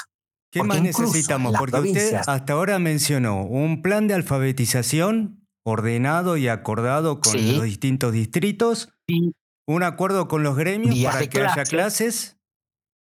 ¿Qué 0.52 0.62
más 0.62 0.82
necesitamos? 0.82 1.56
Porque 1.58 1.80
usted 1.80 2.22
hasta 2.28 2.54
ahora 2.54 2.78
mencionó 2.78 3.44
un 3.44 3.82
plan 3.82 4.08
de 4.08 4.14
alfabetización 4.14 5.48
ordenado 5.66 6.38
y 6.38 6.48
acordado 6.48 7.20
con 7.20 7.34
los 7.34 7.64
distintos 7.64 8.14
distritos, 8.14 8.90
un 9.66 9.84
acuerdo 9.84 10.28
con 10.28 10.44
los 10.44 10.56
gremios 10.56 10.96
para 11.12 11.28
que 11.28 11.42
haya 11.42 11.64
clases. 11.64 12.38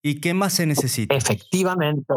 ¿Y 0.04 0.20
qué 0.20 0.34
más 0.34 0.54
se 0.54 0.66
necesita? 0.66 1.16
Efectivamente. 1.16 2.14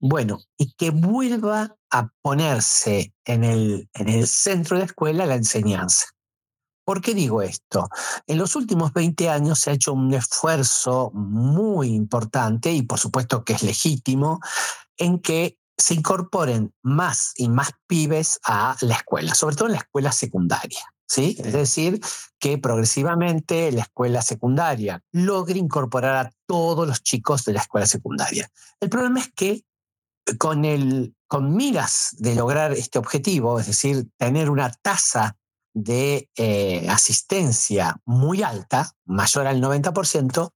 Bueno, 0.00 0.38
y 0.56 0.72
que 0.72 0.90
vuelva 0.90 1.76
a 1.90 2.08
ponerse 2.22 3.12
en 3.26 3.44
el, 3.44 3.88
en 3.94 4.08
el 4.08 4.26
centro 4.26 4.76
de 4.76 4.80
la 4.80 4.86
escuela 4.86 5.26
la 5.26 5.34
enseñanza. 5.34 6.06
¿Por 6.90 7.00
qué 7.00 7.14
digo 7.14 7.40
esto? 7.40 7.88
En 8.26 8.36
los 8.36 8.56
últimos 8.56 8.92
20 8.92 9.30
años 9.30 9.60
se 9.60 9.70
ha 9.70 9.74
hecho 9.74 9.92
un 9.92 10.12
esfuerzo 10.12 11.12
muy 11.14 11.90
importante 11.94 12.72
y 12.72 12.82
por 12.82 12.98
supuesto 12.98 13.44
que 13.44 13.52
es 13.52 13.62
legítimo 13.62 14.40
en 14.96 15.20
que 15.20 15.56
se 15.78 15.94
incorporen 15.94 16.74
más 16.82 17.32
y 17.36 17.48
más 17.48 17.70
pibes 17.86 18.40
a 18.42 18.76
la 18.80 18.96
escuela, 18.96 19.36
sobre 19.36 19.54
todo 19.54 19.68
en 19.68 19.74
la 19.74 19.78
escuela 19.78 20.10
secundaria. 20.10 20.80
¿Sí? 21.06 21.36
Es 21.38 21.52
decir, 21.52 22.00
que 22.40 22.58
progresivamente 22.58 23.70
la 23.70 23.82
escuela 23.82 24.20
secundaria 24.20 25.00
logre 25.12 25.60
incorporar 25.60 26.26
a 26.26 26.32
todos 26.44 26.88
los 26.88 27.04
chicos 27.04 27.44
de 27.44 27.52
la 27.52 27.60
escuela 27.60 27.86
secundaria. 27.86 28.50
El 28.80 28.88
problema 28.88 29.20
es 29.20 29.30
que 29.32 29.64
con, 30.38 30.64
el, 30.64 31.14
con 31.28 31.54
miras 31.54 32.16
de 32.18 32.34
lograr 32.34 32.72
este 32.72 32.98
objetivo, 32.98 33.60
es 33.60 33.68
decir, 33.68 34.08
tener 34.18 34.50
una 34.50 34.72
tasa 34.72 35.36
de 35.72 36.28
eh, 36.36 36.86
asistencia 36.88 38.00
muy 38.04 38.42
alta, 38.42 38.92
mayor 39.04 39.46
al 39.46 39.60
90%, 39.60 40.52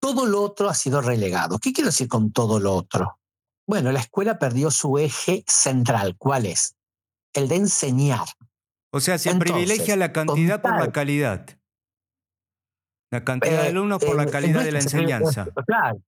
todo 0.00 0.26
lo 0.26 0.42
otro 0.42 0.68
ha 0.68 0.74
sido 0.74 1.00
relegado. 1.00 1.58
¿Qué 1.58 1.72
quiero 1.72 1.88
decir 1.88 2.08
con 2.08 2.32
todo 2.32 2.60
lo 2.60 2.74
otro? 2.74 3.18
Bueno, 3.66 3.90
la 3.92 4.00
escuela 4.00 4.38
perdió 4.38 4.70
su 4.70 4.98
eje 4.98 5.44
central. 5.46 6.16
¿Cuál 6.18 6.46
es? 6.46 6.76
El 7.32 7.48
de 7.48 7.56
enseñar. 7.56 8.26
O 8.90 9.00
sea, 9.00 9.18
se 9.18 9.34
privilegia 9.36 9.96
la 9.96 10.12
cantidad 10.12 10.60
por 10.60 10.78
la 10.78 10.92
calidad. 10.92 11.46
La 13.10 13.24
cantidad 13.24 13.62
de 13.62 13.66
eh, 13.66 13.70
alumnos 13.70 14.04
por 14.04 14.16
la 14.16 14.26
calidad 14.26 14.62
de 14.62 14.72
la 14.72 14.80
enseñanza. 14.80 15.46
Claro. 15.66 16.02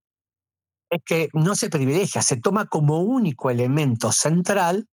Es 0.89 1.01
que 1.03 1.29
no 1.33 1.55
se 1.55 1.69
privilegia, 1.69 2.21
se 2.21 2.37
toma 2.37 2.65
como 2.67 3.01
único 3.01 3.49
elemento 3.49 4.11
central 4.11 4.87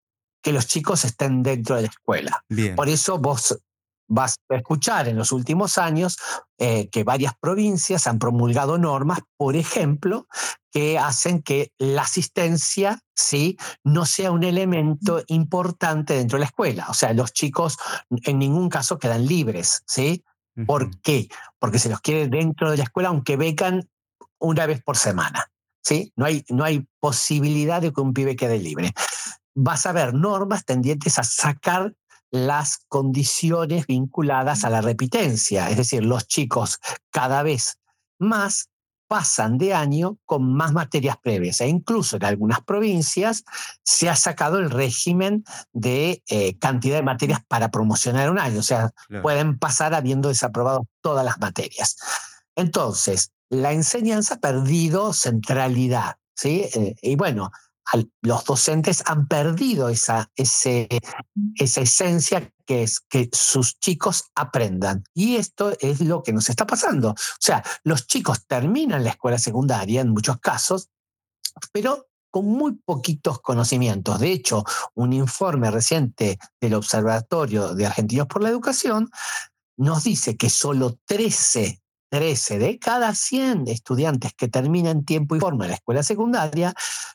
que 0.45 0.53
los 0.53 0.67
chicos 0.67 1.07
estén 1.07 1.43
dentro 1.43 1.75
de 1.75 1.83
la 1.83 1.89
escuela. 1.89 2.45
Por 2.77 2.91
eso 2.91 3.19
vos 3.19 3.59
vas 4.07 4.37
a 4.51 4.57
escuchar 4.57 5.09
en 5.09 5.17
los 5.17 5.33
últimos 5.33 5.79
años 5.79 6.19
eh, 6.59 6.91
que 6.91 7.03
varias 7.03 7.33
provincias 7.41 8.07
han 8.07 8.19
promulgado 8.19 8.77
normas, 8.77 9.21
por 9.39 9.57
ejemplo, 9.57 10.29
que 10.71 10.99
hacen 10.99 11.43
que 11.43 11.73
la 11.79 12.03
asistencia 12.03 13.01
¿sí? 13.15 13.57
no 13.85 14.05
sea 14.05 14.31
un 14.33 14.45
elemento 14.45 15.23
importante 15.29 16.15
dentro 16.15 16.37
de 16.37 16.41
la 16.41 16.47
escuela. 16.47 16.87
O 16.91 16.95
sea, 16.95 17.15
los 17.15 17.33
chicos 17.33 17.79
en 18.11 18.39
ningún 18.39 18.69
caso 18.69 18.99
quedan 18.99 19.27
libres. 19.27 19.83
¿sí? 19.87 20.25
¿Por 20.67 21.01
qué? 21.01 21.29
Porque 21.59 21.79
se 21.79 21.89
los 21.89 22.03
quiere 22.03 22.29
dentro 22.29 22.71
de 22.71 22.77
la 22.77 22.83
escuela, 22.83 23.09
aunque 23.09 23.39
becan 23.39 23.89
una 24.39 24.67
vez 24.67 24.83
por 24.83 24.99
semana. 24.99 25.51
¿sí? 25.81 26.13
No, 26.17 26.27
hay, 26.27 26.45
no 26.51 26.65
hay 26.65 26.87
posibilidad 27.01 27.81
de 27.81 27.95
que 27.95 28.01
un 28.03 28.13
pibe 28.13 28.37
quede 28.37 28.59
libre 28.59 28.93
vas 29.55 29.87
a 29.87 29.93
ver 29.93 30.15
normas 30.15 30.65
tendientes 30.65 31.19
a 31.19 31.23
sacar 31.23 31.95
las 32.31 32.79
condiciones 32.89 33.87
vinculadas 33.87 34.65
a 34.65 34.71
la 34.71 34.81
repitencia, 34.81 35.71
es 35.71 35.77
decir, 35.77 36.05
los 36.05 36.27
chicos 36.27 36.81
cada 37.11 37.43
vez 37.43 37.79
más 38.19 38.71
pasan 39.07 39.59
de 39.59 39.75
año 39.75 40.19
con 40.25 40.53
más 40.53 40.73
materias 40.73 41.17
previas 41.23 41.61
e 41.61 41.69
incluso 41.69 42.17
en 42.17 42.25
algunas 42.25 42.61
provincias 42.63 43.45
se 43.85 44.09
ha 44.09 44.17
sacado 44.17 44.59
el 44.59 44.71
régimen 44.71 45.45
de 45.73 46.23
eh, 46.29 46.59
cantidad 46.59 46.97
de 46.97 47.03
materias 47.03 47.41
para 47.47 47.71
promocionar 47.71 48.31
un 48.31 48.39
año, 48.39 48.59
o 48.59 48.65
sea, 48.65 48.93
pueden 49.23 49.59
pasar 49.59 49.95
habiendo 49.95 50.29
desaprobado 50.29 50.89
todas 51.03 51.25
las 51.25 51.39
materias. 51.39 51.97
Entonces, 52.57 53.31
la 53.51 53.73
enseñanza 53.73 54.35
ha 54.35 54.41
perdido 54.41 55.13
centralidad, 55.13 56.17
¿sí? 56.35 56.67
Eh, 56.75 56.97
y 57.03 57.15
bueno, 57.15 57.51
los 58.23 58.45
docentes 58.45 59.03
han 59.07 59.29
perdido 59.29 59.89
esa, 59.89 60.31
esa 60.35 60.71
esencia 61.57 62.51
que 62.67 62.83
es 62.83 63.01
que 63.01 63.29
sus 63.33 63.79
chicos 63.79 64.25
aprendan. 64.35 65.05
Y 65.15 65.37
esto 65.37 65.73
es 65.81 66.01
lo 66.01 66.23
que 66.23 66.33
nos 66.33 66.49
está 66.49 66.67
pasando. 66.67 67.11
O 67.11 67.17
sea, 67.39 67.63
los 67.83 68.07
chicos 68.07 68.47
terminan 68.47 69.05
la 69.05 69.11
escuela 69.11 69.39
secundaria 69.39 70.01
en 70.01 70.11
muchos 70.11 70.39
casos, 70.39 70.89
pero 71.73 72.09
con 72.31 72.47
muy 72.47 72.73
poquitos 72.73 73.41
conocimientos. 73.41 74.19
De 74.19 74.33
hecho, 74.33 74.65
un 74.95 75.13
informe 75.13 75.71
reciente 75.71 76.39
del 76.61 76.75
Observatorio 76.75 77.75
de 77.75 77.87
Argentinos 77.87 78.27
por 78.27 78.43
la 78.43 78.49
Educación 78.49 79.09
nos 79.77 80.05
dice 80.05 80.37
que 80.37 80.51
solo 80.51 80.99
13 81.07 81.81
13 82.15 82.61
de 82.61 82.79
cada 82.79 83.13
100 83.13 83.67
estudiantes 83.67 84.35
que 84.35 84.47
terminan 84.47 85.05
tiempo 85.05 85.35
y 85.35 85.41
forma 85.41 85.67
la 85.67 85.75
escuela 85.75 86.05
secundaria 86.05 86.73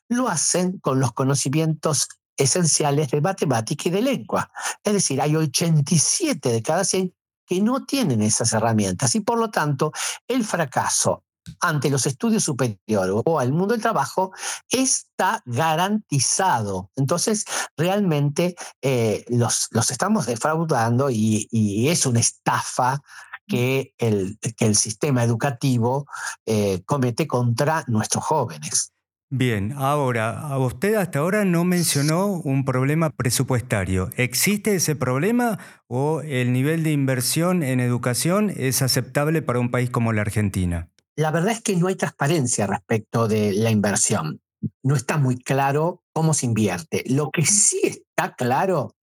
lo 0.09 0.27
hacen 0.27 0.79
con 0.79 0.99
los 0.99 1.13
conocimientos 1.13 2.07
esenciales 2.35 3.11
de 3.11 3.21
matemática 3.21 3.89
y 3.89 3.91
de 3.91 4.01
lengua. 4.01 4.51
Es 4.83 4.93
decir, 4.93 5.21
hay 5.21 5.35
87 5.35 6.49
de 6.49 6.61
cada 6.61 6.83
100 6.83 7.13
que 7.45 7.61
no 7.61 7.85
tienen 7.85 8.21
esas 8.21 8.53
herramientas 8.53 9.15
y 9.15 9.21
por 9.21 9.37
lo 9.37 9.49
tanto 9.49 9.91
el 10.27 10.43
fracaso 10.43 11.23
ante 11.61 11.89
los 11.89 12.05
estudios 12.05 12.43
superiores 12.43 13.23
o 13.25 13.39
al 13.39 13.51
mundo 13.51 13.73
del 13.73 13.81
trabajo 13.81 14.31
está 14.69 15.41
garantizado. 15.45 16.91
Entonces, 16.95 17.45
realmente 17.75 18.55
eh, 18.81 19.25
los, 19.29 19.67
los, 19.71 19.89
estamos 19.89 20.27
defraudando 20.27 21.09
y, 21.09 21.87
es 21.89 22.05
una 22.05 22.19
estafa 22.19 23.01
que 23.47 23.95
el, 23.97 24.37
que 24.55 24.65
el 24.65 24.75
sistema 24.75 25.23
educativo 25.23 26.05
eh, 26.45 26.83
comete 26.85 27.25
contra 27.25 27.83
nuestros 27.87 28.23
jóvenes. 28.23 28.91
Bien, 29.31 29.73
ahora, 29.77 30.57
usted 30.57 30.95
hasta 30.95 31.19
ahora 31.19 31.45
no 31.45 31.63
mencionó 31.63 32.27
un 32.27 32.65
problema 32.65 33.11
presupuestario. 33.11 34.09
¿Existe 34.17 34.73
ese 34.73 34.95
problema 34.95 35.59
o 35.87 36.21
el 36.21 36.51
nivel 36.51 36.81
de 36.81 36.91
inversión 36.91 37.61
en 37.61 37.79
educación 37.79 38.51
es 38.57 38.81
aceptable 38.81 39.43
para 39.43 39.59
un 39.59 39.69
país 39.69 39.91
como 39.91 40.13
la 40.13 40.21
Argentina? 40.21 40.89
La 41.15 41.29
verdad 41.29 41.51
es 41.51 41.61
que 41.61 41.75
no 41.75 41.87
hay 41.87 41.95
transparencia 41.95 42.65
respecto 42.65 43.27
de 43.27 43.53
la 43.53 43.69
inversión. 43.69 44.41
No 44.81 44.95
está 44.95 45.19
muy 45.19 45.37
claro 45.37 46.03
cómo 46.11 46.33
se 46.33 46.47
invierte. 46.47 47.03
Lo 47.05 47.29
que 47.29 47.45
sí 47.45 47.81
está 47.83 48.33
claro 48.35 48.95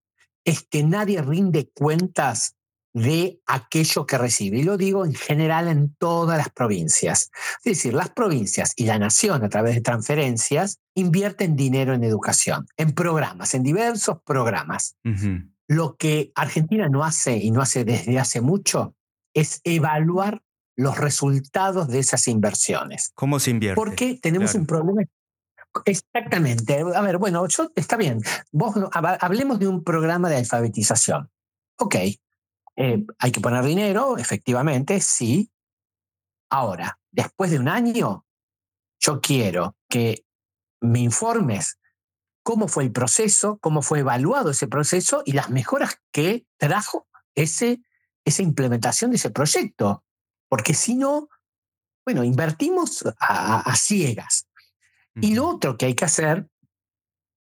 es 0.45 0.66
que 0.68 0.83
nadie 0.83 1.23
rinde 1.23 1.71
cuentas 1.73 2.55
de 2.97 3.43
aquello 3.45 4.07
que 4.07 4.17
recibe. 4.17 4.57
Y 4.57 4.62
lo 4.62 4.79
digo 4.79 5.05
en 5.05 5.15
general 5.15 5.69
en 5.69 5.95
todas 5.97 6.38
las 6.38 6.49
provincias. 6.49 7.31
Es 7.62 7.76
decir, 7.76 7.93
las 7.93 8.09
provincias 8.09 8.73
y 8.75 8.87
la 8.87 8.99
nación 8.99 9.45
a 9.45 9.50
través 9.50 9.75
de 9.75 9.83
transferencias 9.83 10.79
invierten 10.95 11.57
dinero 11.57 11.93
en 11.93 12.05
educación, 12.05 12.67
en 12.79 12.93
programas, 12.93 13.53
en 13.53 13.65
diversos 13.65 14.17
programas. 14.25 14.97
Lo 15.69 15.97
que 15.97 16.33
Argentina 16.35 16.88
no 16.88 17.05
hace 17.05 17.37
y 17.37 17.50
no 17.50 17.61
hace 17.61 17.85
desde 17.85 18.19
hace 18.19 18.41
mucho 18.41 18.95
es 19.35 19.61
evaluar 19.65 20.41
los 20.75 20.97
resultados 20.97 21.88
de 21.88 21.99
esas 21.99 22.26
inversiones. 22.29 23.12
¿Cómo 23.15 23.41
se 23.41 23.50
invierte? 23.50 23.76
Porque 23.76 24.19
tenemos 24.23 24.55
un 24.55 24.65
problema. 24.65 25.03
Exactamente. 25.85 26.83
A 26.95 27.03
ver, 27.03 27.19
bueno, 27.19 27.47
yo, 27.47 27.71
está 27.76 27.99
bien. 27.99 28.23
Vos, 28.53 28.75
hablemos 28.93 29.59
de 29.59 29.69
un 29.69 29.85
programa 29.85 30.31
de 30.31 30.37
alfabetización. 30.37 31.29
Ok, 31.79 31.97
eh, 32.76 33.04
hay 33.18 33.33
que 33.33 33.40
poner 33.40 33.64
dinero, 33.64 34.18
efectivamente, 34.18 35.00
sí. 35.00 35.50
Ahora, 36.50 36.99
después 37.11 37.50
de 37.50 37.59
un 37.59 37.68
año, 37.68 38.26
yo 39.00 39.21
quiero 39.21 39.76
que 39.88 40.25
me 40.80 41.00
informes 41.00 41.78
cómo 42.42 42.68
fue 42.68 42.85
el 42.85 42.92
proceso, 42.92 43.59
cómo 43.59 43.83
fue 43.83 44.00
evaluado 44.00 44.50
ese 44.50 44.68
proceso 44.68 45.23
y 45.25 45.33
las 45.33 45.50
mejoras 45.50 46.00
que 46.12 46.47
trajo 46.59 47.09
ese, 47.35 47.80
esa 48.25 48.42
implementación 48.42 49.11
de 49.11 49.16
ese 49.16 49.30
proyecto. 49.30 50.04
Porque 50.49 50.75
si 50.75 50.95
no, 50.95 51.28
bueno, 52.04 52.23
invertimos 52.23 53.04
a, 53.18 53.75
ciegas. 53.75 54.47
Y 55.16 55.35
lo 55.35 55.49
otro 55.49 55.76
que 55.76 55.87
hay 55.87 55.95
que 55.95 56.04
hacer, 56.04 56.47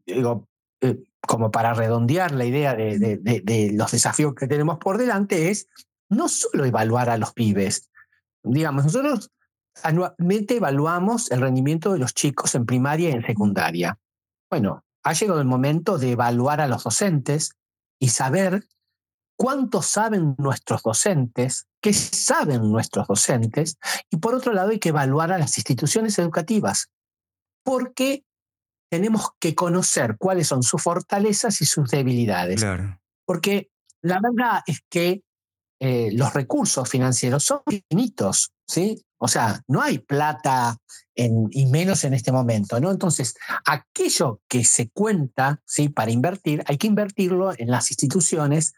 digo, 0.06 0.48
eh, 0.80 0.98
como 1.26 1.50
para 1.50 1.74
redondear 1.74 2.32
la 2.32 2.44
idea 2.44 2.74
de, 2.74 3.70
los 3.74 3.92
desafíos 3.92 4.34
que 4.34 4.46
tenemos 4.46 4.78
por 4.78 4.98
delante, 4.98 5.50
es 5.50 5.68
no 6.08 6.28
solo 6.28 6.64
evaluar 6.64 7.10
a 7.10 7.18
los 7.18 7.32
pibes. 7.32 7.90
Digamos, 8.42 8.84
nosotros 8.84 9.30
anualmente 9.82 10.56
evaluamos 10.56 11.30
el 11.30 11.40
rendimiento 11.40 11.92
de 11.92 11.98
los 11.98 12.14
chicos 12.14 12.54
en 12.54 12.66
primaria 12.66 13.10
y 13.10 13.12
en 13.12 13.26
secundaria. 13.26 13.98
Bueno, 14.50 14.84
ha 15.02 15.12
llegado 15.12 15.40
el 15.40 15.46
momento 15.46 15.98
de 15.98 16.12
evaluar 16.12 16.60
a 16.60 16.68
los 16.68 16.84
docentes 16.84 17.52
y 17.98 18.08
saber 18.08 18.64
cuánto 19.36 19.82
saben 19.82 20.34
nuestros 20.38 20.82
docentes, 20.82 21.66
qué 21.80 21.92
saben 21.92 22.70
nuestros 22.70 23.06
docentes, 23.06 23.78
y 24.10 24.16
por 24.16 24.34
otro 24.34 24.52
lado 24.52 24.70
hay 24.70 24.78
que 24.78 24.88
evaluar 24.88 25.32
a 25.32 25.38
las 25.38 25.58
instituciones 25.58 26.18
educativas, 26.18 26.90
porque 27.62 28.24
tenemos 28.90 29.30
que 29.40 29.54
conocer 29.54 30.16
cuáles 30.18 30.48
son 30.48 30.62
sus 30.62 30.82
fortalezas 30.82 31.60
y 31.60 31.66
sus 31.66 31.90
debilidades. 31.90 32.64
Porque 33.24 33.70
la 34.02 34.20
verdad 34.20 34.62
es 34.66 34.80
que 34.88 35.22
eh, 35.80 36.10
los 36.12 36.32
recursos 36.32 36.88
financieros 36.88 37.44
son 37.44 37.60
infinitos, 37.70 38.52
¿sí? 38.66 39.02
O 39.18 39.28
sea, 39.28 39.62
no 39.68 39.82
hay 39.82 39.98
plata 39.98 40.76
en, 41.14 41.48
y 41.50 41.66
menos 41.66 42.04
en 42.04 42.14
este 42.14 42.32
momento, 42.32 42.80
¿no? 42.80 42.90
Entonces, 42.90 43.34
aquello 43.66 44.40
que 44.48 44.64
se 44.64 44.88
cuenta, 44.90 45.60
¿sí? 45.66 45.88
Para 45.88 46.10
invertir, 46.10 46.62
hay 46.66 46.78
que 46.78 46.86
invertirlo 46.86 47.52
en 47.58 47.70
las 47.70 47.90
instituciones 47.90 48.74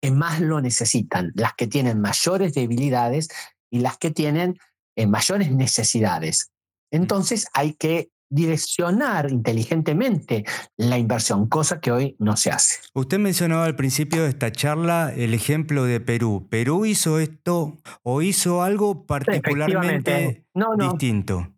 que 0.00 0.10
más 0.10 0.40
lo 0.40 0.60
necesitan, 0.60 1.32
las 1.34 1.54
que 1.54 1.66
tienen 1.66 2.00
mayores 2.00 2.54
debilidades 2.54 3.28
y 3.70 3.80
las 3.80 3.98
que 3.98 4.10
tienen 4.10 4.58
eh, 4.96 5.06
mayores 5.06 5.52
necesidades. 5.52 6.50
Entonces, 6.90 7.46
hay 7.52 7.74
que 7.74 8.10
direccionar 8.30 9.30
inteligentemente 9.30 10.44
la 10.76 10.96
inversión, 10.96 11.48
cosa 11.48 11.80
que 11.80 11.90
hoy 11.90 12.16
no 12.18 12.36
se 12.36 12.50
hace. 12.50 12.76
Usted 12.94 13.18
mencionaba 13.18 13.64
al 13.64 13.76
principio 13.76 14.22
de 14.22 14.30
esta 14.30 14.52
charla 14.52 15.12
el 15.14 15.34
ejemplo 15.34 15.84
de 15.84 16.00
Perú. 16.00 16.46
¿Perú 16.48 16.86
hizo 16.86 17.18
esto 17.18 17.78
o 18.02 18.22
hizo 18.22 18.62
algo 18.62 19.04
particularmente 19.04 20.46
distinto? 20.78 21.52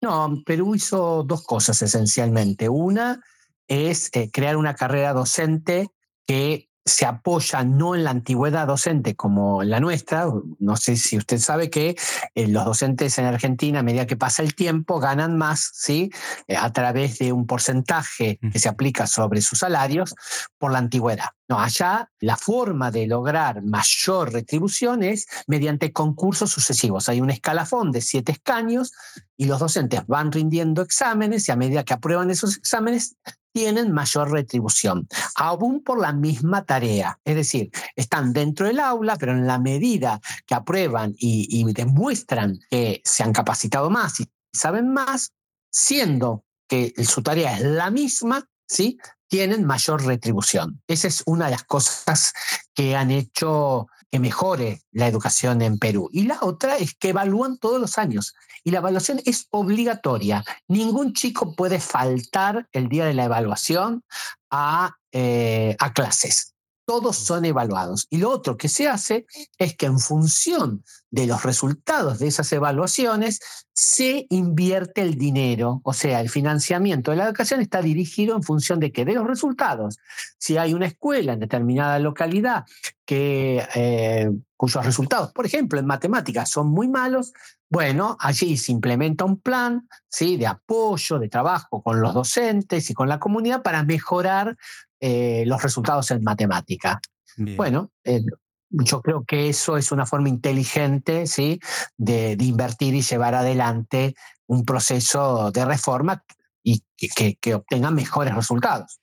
No, 0.00 0.42
Perú 0.44 0.74
hizo 0.74 1.24
dos 1.24 1.44
cosas 1.44 1.80
esencialmente. 1.82 2.68
Una 2.68 3.20
es 3.66 4.10
eh, 4.12 4.30
crear 4.30 4.56
una 4.56 4.74
carrera 4.74 5.12
docente 5.12 5.88
que 6.26 6.67
se 6.88 7.06
apoya 7.06 7.62
no 7.64 7.94
en 7.94 8.04
la 8.04 8.10
antigüedad 8.10 8.66
docente 8.66 9.14
como 9.14 9.62
la 9.62 9.80
nuestra. 9.80 10.26
No 10.58 10.76
sé 10.76 10.96
si 10.96 11.16
usted 11.16 11.38
sabe 11.38 11.70
que 11.70 11.96
eh, 12.34 12.48
los 12.48 12.64
docentes 12.64 13.18
en 13.18 13.26
Argentina, 13.26 13.80
a 13.80 13.82
medida 13.82 14.06
que 14.06 14.16
pasa 14.16 14.42
el 14.42 14.54
tiempo, 14.54 14.98
ganan 14.98 15.36
más, 15.36 15.70
¿sí? 15.74 16.10
Eh, 16.46 16.56
a 16.56 16.72
través 16.72 17.18
de 17.18 17.32
un 17.32 17.46
porcentaje 17.46 18.38
que 18.52 18.58
se 18.58 18.68
aplica 18.68 19.06
sobre 19.06 19.40
sus 19.40 19.60
salarios 19.60 20.14
por 20.58 20.72
la 20.72 20.78
antigüedad. 20.78 21.28
No, 21.48 21.58
allá 21.58 22.10
la 22.20 22.36
forma 22.36 22.90
de 22.90 23.06
lograr 23.06 23.62
mayor 23.62 24.32
retribución 24.32 25.02
es 25.02 25.26
mediante 25.46 25.92
concursos 25.92 26.50
sucesivos. 26.50 27.08
Hay 27.08 27.22
un 27.22 27.30
escalafón 27.30 27.90
de 27.90 28.02
siete 28.02 28.32
escaños 28.32 28.92
y 29.34 29.46
los 29.46 29.58
docentes 29.58 30.06
van 30.06 30.30
rindiendo 30.30 30.82
exámenes 30.82 31.48
y 31.48 31.52
a 31.52 31.56
medida 31.56 31.84
que 31.84 31.94
aprueban 31.94 32.30
esos 32.30 32.58
exámenes 32.58 33.16
tienen 33.58 33.90
mayor 33.90 34.30
retribución, 34.30 35.08
aún 35.34 35.82
por 35.82 36.00
la 36.00 36.12
misma 36.12 36.64
tarea. 36.64 37.18
Es 37.24 37.34
decir, 37.34 37.72
están 37.96 38.32
dentro 38.32 38.68
del 38.68 38.78
aula, 38.78 39.16
pero 39.16 39.32
en 39.32 39.48
la 39.48 39.58
medida 39.58 40.20
que 40.46 40.54
aprueban 40.54 41.16
y, 41.18 41.64
demuestran 41.72 42.60
que 42.70 43.02
se 43.04 43.24
han 43.24 43.32
capacitado 43.32 43.90
más 43.90 44.20
y 44.20 44.28
saben 44.52 44.92
más, 44.92 45.32
siendo 45.72 46.44
que 46.68 46.94
su 47.04 47.20
tarea 47.20 47.56
es 47.56 47.62
la 47.64 47.90
misma, 47.90 48.48
¿sí? 48.64 48.96
tienen 49.26 49.64
mayor 49.64 50.06
retribución. 50.06 50.80
Esa 50.86 51.08
es 51.08 51.24
una 51.26 51.46
de 51.46 51.50
las 51.50 51.64
cosas 51.64 52.32
que 52.74 52.94
han 52.94 53.10
hecho 53.10 53.88
que 54.10 54.18
mejore 54.18 54.82
la 54.92 55.06
educación 55.06 55.62
en 55.62 55.78
Perú. 55.78 56.08
Y 56.12 56.22
la 56.22 56.38
otra 56.42 56.76
es 56.76 56.94
que 56.94 57.10
evalúan 57.10 57.58
todos 57.58 57.80
los 57.80 57.98
años. 57.98 58.34
Y 58.64 58.70
la 58.70 58.78
evaluación 58.78 59.20
es 59.24 59.46
obligatoria. 59.50 60.44
Ningún 60.66 61.12
chico 61.12 61.54
puede 61.54 61.80
faltar 61.80 62.68
el 62.72 62.88
día 62.88 63.06
de 63.06 63.14
la 63.14 63.24
evaluación 63.24 64.02
a, 64.50 64.96
eh, 65.12 65.76
a 65.78 65.92
clases 65.92 66.54
todos 66.88 67.16
son 67.16 67.44
evaluados. 67.44 68.06
Y 68.08 68.16
lo 68.16 68.30
otro 68.30 68.56
que 68.56 68.70
se 68.70 68.88
hace 68.88 69.26
es 69.58 69.76
que 69.76 69.84
en 69.84 69.98
función 69.98 70.82
de 71.10 71.26
los 71.26 71.42
resultados 71.42 72.18
de 72.18 72.28
esas 72.28 72.50
evaluaciones 72.50 73.40
se 73.74 74.26
invierte 74.30 75.02
el 75.02 75.16
dinero, 75.16 75.82
o 75.84 75.92
sea, 75.92 76.22
el 76.22 76.30
financiamiento 76.30 77.10
de 77.10 77.18
la 77.18 77.26
educación 77.26 77.60
está 77.60 77.82
dirigido 77.82 78.34
en 78.34 78.42
función 78.42 78.80
de 78.80 78.90
que 78.90 79.04
de 79.04 79.12
los 79.12 79.26
resultados. 79.26 79.98
Si 80.38 80.56
hay 80.56 80.72
una 80.72 80.86
escuela 80.86 81.34
en 81.34 81.40
determinada 81.40 81.98
localidad 81.98 82.64
que, 83.04 83.68
eh, 83.74 84.30
cuyos 84.56 84.82
resultados, 84.82 85.30
por 85.32 85.44
ejemplo, 85.44 85.78
en 85.78 85.84
matemáticas 85.84 86.48
son 86.48 86.68
muy 86.68 86.88
malos, 86.88 87.34
bueno, 87.68 88.16
allí 88.18 88.56
se 88.56 88.72
implementa 88.72 89.26
un 89.26 89.38
plan 89.38 89.86
¿sí? 90.08 90.38
de 90.38 90.46
apoyo, 90.46 91.18
de 91.18 91.28
trabajo 91.28 91.82
con 91.82 92.00
los 92.00 92.14
docentes 92.14 92.88
y 92.88 92.94
con 92.94 93.10
la 93.10 93.18
comunidad 93.18 93.62
para 93.62 93.84
mejorar 93.84 94.56
eh, 95.00 95.44
los 95.46 95.62
resultados 95.62 96.10
en 96.10 96.22
matemática. 96.22 97.00
Bueno, 97.36 97.92
eh, 98.04 98.22
yo 98.70 99.00
creo 99.00 99.24
que 99.24 99.48
eso 99.48 99.76
es 99.76 99.92
una 99.92 100.06
forma 100.06 100.28
inteligente 100.28 101.26
¿sí? 101.26 101.60
de, 101.96 102.36
invertir 102.40 102.94
y 102.94 103.02
llevar 103.02 103.34
adelante 103.34 104.14
un 104.46 104.64
proceso 104.64 105.50
de 105.52 105.64
reforma 105.64 106.24
y 106.62 106.82
que, 106.96 107.36
que 107.40 107.54
obtenga 107.54 107.90
mejores 107.90 108.34
resultados. 108.34 109.00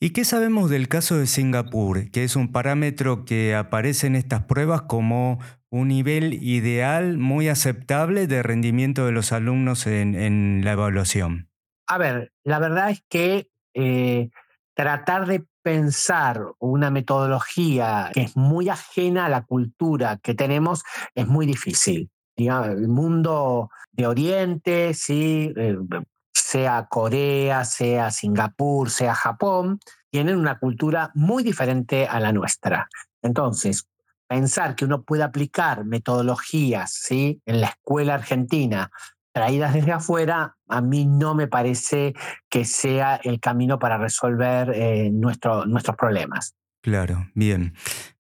¿Y 0.00 0.10
qué 0.10 0.24
sabemos 0.24 0.70
del 0.70 0.86
caso 0.86 1.18
de 1.18 1.26
Singapur, 1.26 2.10
que 2.12 2.22
es 2.22 2.36
un 2.36 2.52
parámetro 2.52 3.24
que 3.24 3.56
aparece 3.56 4.06
en 4.06 4.14
estas 4.14 4.44
pruebas 4.44 4.82
como 4.82 5.40
un 5.70 5.88
nivel 5.88 6.34
ideal 6.34 7.18
muy 7.18 7.48
aceptable 7.48 8.28
de 8.28 8.44
rendimiento 8.44 9.06
de 9.06 9.12
los 9.12 9.32
alumnos 9.32 9.88
en, 9.88 10.64
la 10.64 10.72
evaluación? 10.72 11.50
A 11.88 11.98
ver, 11.98 12.32
la 12.44 12.60
verdad 12.60 12.90
es 12.90 13.02
que 13.08 13.50
eh, 13.74 14.30
tratar 14.78 15.26
de 15.26 15.44
pensar 15.60 16.52
una 16.60 16.88
metodología 16.88 18.12
que 18.14 18.22
es 18.22 18.36
muy 18.36 18.68
ajena 18.68 19.26
a 19.26 19.28
la 19.28 19.42
cultura 19.42 20.18
que 20.22 20.34
tenemos 20.34 20.84
es 21.16 21.26
muy 21.26 21.46
difícil. 21.46 22.08
el 22.36 22.86
mundo 22.86 23.70
de 23.90 24.06
Oriente, 24.06 24.94
sí, 24.94 25.52
eh, 25.56 25.76
sea 26.32 26.86
Corea, 26.88 27.64
sea 27.64 28.12
Singapur, 28.12 28.88
sea 28.88 29.16
Japón, 29.16 29.80
tienen 30.12 30.36
una 30.36 30.60
cultura 30.60 31.10
muy 31.14 31.42
diferente 31.42 32.06
a 32.06 32.20
la 32.20 32.32
nuestra. 32.32 32.88
Entonces, 33.20 33.88
pensar 34.28 34.76
que 34.76 34.84
uno 34.84 35.02
puede 35.02 35.24
aplicar 35.24 35.86
metodologías 35.86 36.92
¿sí? 36.92 37.42
en 37.46 37.62
la 37.62 37.66
escuela 37.66 38.14
argentina 38.14 38.92
traídas 39.38 39.72
desde 39.72 39.92
afuera, 39.92 40.56
a 40.66 40.80
mí 40.80 41.06
no 41.06 41.36
me 41.36 41.46
parece 41.46 42.12
que 42.50 42.64
sea 42.64 43.20
el 43.22 43.38
camino 43.38 43.78
para 43.78 43.96
resolver 43.96 44.72
eh, 44.74 45.10
nuestros 45.12 45.96
problemas. 45.96 46.56
Claro, 46.82 47.28
bien. 47.34 47.74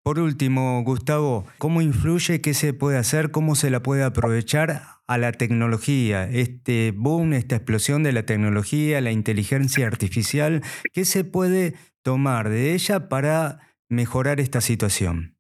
Por 0.03 0.19
último, 0.19 0.83
Gustavo, 0.85 1.47
¿cómo 1.57 1.81
influye, 1.81 2.43
qué 2.43 2.53
se 2.53 2.75
puede 2.75 2.99
hacer, 2.99 3.31
cómo 3.31 3.55
se 3.55 3.71
la 3.71 3.83
puede 3.83 4.05
aprovechar 4.05 4.83
a 5.07 5.17
la 5.17 5.33
tecnología? 5.33 6.25
Este 6.25 6.93
boom, 6.95 7.33
esta 7.33 7.57
explosión 7.57 8.03
de 8.03 8.13
la 8.13 8.25
tecnología, 8.25 9.01
la 9.01 9.11
inteligencia 9.11 9.87
artificial, 9.87 10.63
¿qué 10.93 11.07
se 11.07 11.25
puede 11.25 11.77
tomar 12.03 12.51
de 12.51 12.75
ella 12.75 13.09
para 13.09 13.61
mejorar 13.89 14.39
esta 14.39 14.61
situación? 14.61 15.39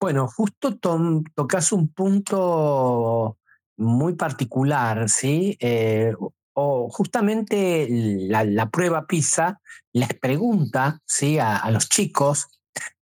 Bueno, 0.00 0.26
justo 0.26 0.78
tocas 0.78 1.70
un 1.70 1.88
punto 1.88 3.36
muy 3.76 4.14
particular, 4.14 5.08
¿sí? 5.08 5.56
Eh, 5.60 6.14
o 6.54 6.90
justamente 6.90 7.86
la, 7.88 8.68
prueba 8.68 9.06
PISA 9.06 9.60
les 9.92 10.12
pregunta 10.14 11.00
¿sí? 11.06 11.38
a, 11.38 11.70
los 11.70 11.88
chicos 11.88 12.46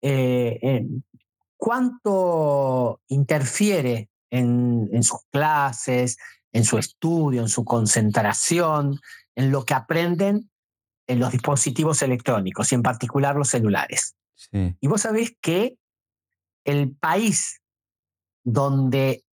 eh, 0.00 0.86
cuánto 1.58 3.02
interfiere 3.08 4.08
en, 4.30 4.88
en, 4.92 5.02
sus 5.02 5.20
clases, 5.30 6.16
en 6.52 6.64
su 6.64 6.78
estudio, 6.78 7.42
en 7.42 7.48
su 7.50 7.64
concentración, 7.64 8.98
en 9.34 9.50
lo 9.50 9.64
que 9.64 9.74
aprenden 9.74 10.50
en 11.06 11.20
los 11.20 11.32
dispositivos 11.32 12.02
electrónicos 12.02 12.72
y 12.72 12.74
en 12.74 12.82
particular 12.82 13.36
los 13.36 13.48
celulares. 13.48 14.16
Y 14.80 14.86
vos 14.88 15.00
sabés 15.00 15.36
que 15.40 15.78
el 16.64 16.94
país 16.94 17.60
donde 18.44 19.23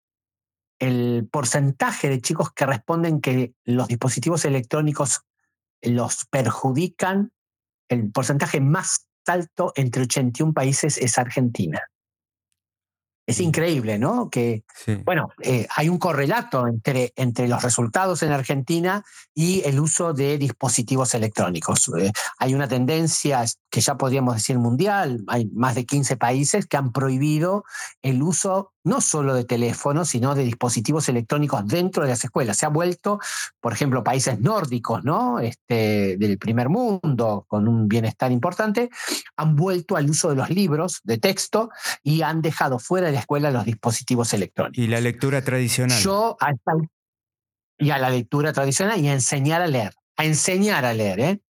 el 0.81 1.29
porcentaje 1.31 2.09
de 2.09 2.19
chicos 2.19 2.51
que 2.51 2.65
responden 2.65 3.21
que 3.21 3.53
los 3.63 3.87
dispositivos 3.87 4.45
electrónicos 4.45 5.21
los 5.83 6.25
perjudican, 6.25 7.31
el 7.87 8.11
porcentaje 8.11 8.59
más 8.61 9.07
alto 9.27 9.73
entre 9.75 10.01
81 10.01 10.53
países 10.53 10.97
es 10.97 11.19
Argentina. 11.19 11.81
Es 13.27 13.39
increíble, 13.39 13.99
¿no? 13.99 14.29
Que, 14.31 14.63
bueno, 15.05 15.29
eh, 15.43 15.67
hay 15.75 15.87
un 15.87 15.99
correlato 15.99 16.67
entre, 16.67 17.13
entre 17.15 17.47
los 17.47 17.61
resultados 17.61 18.23
en 18.23 18.31
Argentina 18.31 19.05
y 19.35 19.61
el 19.63 19.79
uso 19.79 20.13
de 20.13 20.39
dispositivos 20.39 21.13
electrónicos. 21.13 21.91
Eh, 21.99 22.11
hay 22.39 22.55
una 22.55 22.67
tendencia 22.67 23.45
que 23.69 23.81
ya 23.81 23.95
podríamos 23.95 24.33
decir 24.35 24.57
mundial, 24.57 25.23
hay 25.27 25.45
más 25.53 25.75
de 25.75 25.85
15 25.85 26.17
países 26.17 26.65
que 26.65 26.77
han 26.77 26.91
prohibido 26.91 27.63
el 28.01 28.23
uso 28.23 28.70
no 28.83 29.01
solo 29.01 29.33
de 29.33 29.45
teléfonos, 29.45 30.09
sino 30.09 30.33
de 30.35 30.43
dispositivos 30.43 31.07
electrónicos 31.09 31.65
dentro 31.67 32.03
de 32.03 32.09
las 32.09 32.23
escuelas. 32.23 32.57
Se 32.57 32.65
ha 32.65 32.69
vuelto, 32.69 33.19
por 33.59 33.73
ejemplo, 33.73 34.03
países 34.03 34.39
nórdicos, 34.39 35.03
¿no? 35.03 35.39
Este, 35.39 36.17
del 36.17 36.37
primer 36.37 36.69
mundo, 36.69 37.45
con 37.47 37.67
un 37.67 37.87
bienestar 37.87 38.31
importante, 38.31 38.89
han 39.35 39.55
vuelto 39.55 39.95
al 39.95 40.09
uso 40.09 40.29
de 40.29 40.35
los 40.35 40.49
libros 40.49 41.01
de 41.03 41.17
texto 41.17 41.69
y 42.03 42.21
han 42.23 42.41
dejado 42.41 42.79
fuera 42.79 43.07
de 43.07 43.13
la 43.13 43.19
escuela 43.19 43.51
los 43.51 43.65
dispositivos 43.65 44.33
electrónicos. 44.33 44.83
Y 44.83 44.87
la 44.87 45.01
lectura 45.01 45.43
tradicional. 45.43 45.99
Yo, 46.01 46.37
y 47.77 47.91
a 47.91 47.97
la 47.97 48.09
lectura 48.09 48.53
tradicional 48.53 48.99
y 48.99 49.07
a 49.07 49.13
enseñar 49.13 49.61
a 49.61 49.67
leer, 49.67 49.93
a 50.17 50.25
enseñar 50.25 50.85
a 50.85 50.93
leer, 50.93 51.19
¿eh? 51.19 51.41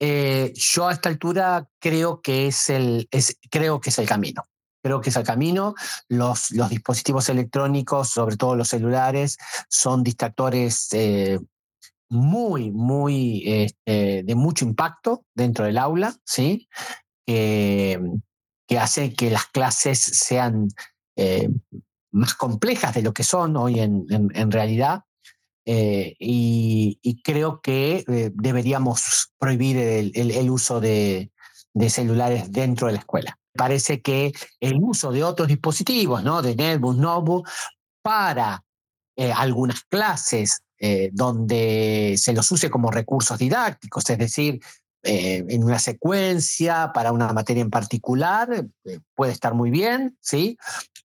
Eh, 0.00 0.52
yo 0.54 0.86
a 0.86 0.92
esta 0.92 1.08
altura 1.08 1.66
creo 1.80 2.20
que 2.20 2.46
es 2.46 2.70
el, 2.70 3.08
es, 3.10 3.36
creo 3.50 3.80
que 3.80 3.90
es 3.90 3.98
el 3.98 4.06
camino 4.06 4.44
creo 4.82 5.00
que 5.00 5.10
es 5.10 5.16
el 5.16 5.24
camino. 5.24 5.74
Los, 6.08 6.48
dispositivos 6.70 7.28
electrónicos, 7.28 8.10
sobre 8.10 8.36
todo 8.36 8.56
los 8.56 8.68
celulares, 8.68 9.38
son 9.68 10.02
distractores 10.02 10.88
eh, 10.92 11.38
muy, 12.08 12.70
muy 12.70 13.42
este, 13.46 14.22
de 14.22 14.34
mucho 14.34 14.64
impacto 14.64 15.24
dentro 15.34 15.64
del 15.64 15.78
aula, 15.78 16.14
¿sí? 16.24 16.68
que 17.26 18.78
hace 18.78 19.12
que 19.12 19.30
las 19.30 19.46
clases 19.46 19.98
sean 19.98 20.68
eh, 21.16 21.50
más 22.10 22.34
complejas 22.34 22.94
de 22.94 23.02
lo 23.02 23.12
que 23.12 23.22
son 23.22 23.56
hoy 23.56 23.80
en, 23.80 24.50
realidad. 24.50 25.02
Eh, 25.66 26.16
y, 26.18 27.20
creo 27.22 27.60
que 27.60 28.04
deberíamos 28.34 29.34
prohibir 29.38 29.76
el, 29.76 30.50
uso 30.50 30.80
de 30.80 31.30
celulares 31.88 32.50
dentro 32.50 32.86
de 32.86 32.94
la 32.94 33.00
escuela 33.00 33.37
parece 33.58 34.00
que 34.00 34.32
el 34.60 34.78
uso 34.80 35.12
de 35.12 35.24
otros 35.24 35.48
dispositivos, 35.48 36.22
¿no? 36.22 36.40
de 36.40 36.54
netbook, 36.56 36.96
notebook, 36.96 37.48
para 38.00 38.64
eh, 39.16 39.32
algunas 39.32 39.82
clases 39.82 40.62
eh, 40.78 41.10
donde 41.12 42.14
se 42.16 42.32
los 42.32 42.50
use 42.52 42.70
como 42.70 42.92
recursos 42.92 43.36
didácticos, 43.36 44.08
es 44.08 44.18
decir, 44.18 44.60
eh, 45.02 45.44
en 45.48 45.64
una 45.64 45.78
secuencia 45.78 46.92
para 46.94 47.12
una 47.12 47.32
materia 47.32 47.62
en 47.62 47.70
particular, 47.70 48.66
puede 49.14 49.32
estar 49.32 49.54
muy 49.54 49.70
bien, 49.70 50.16
¿sí? 50.20 50.56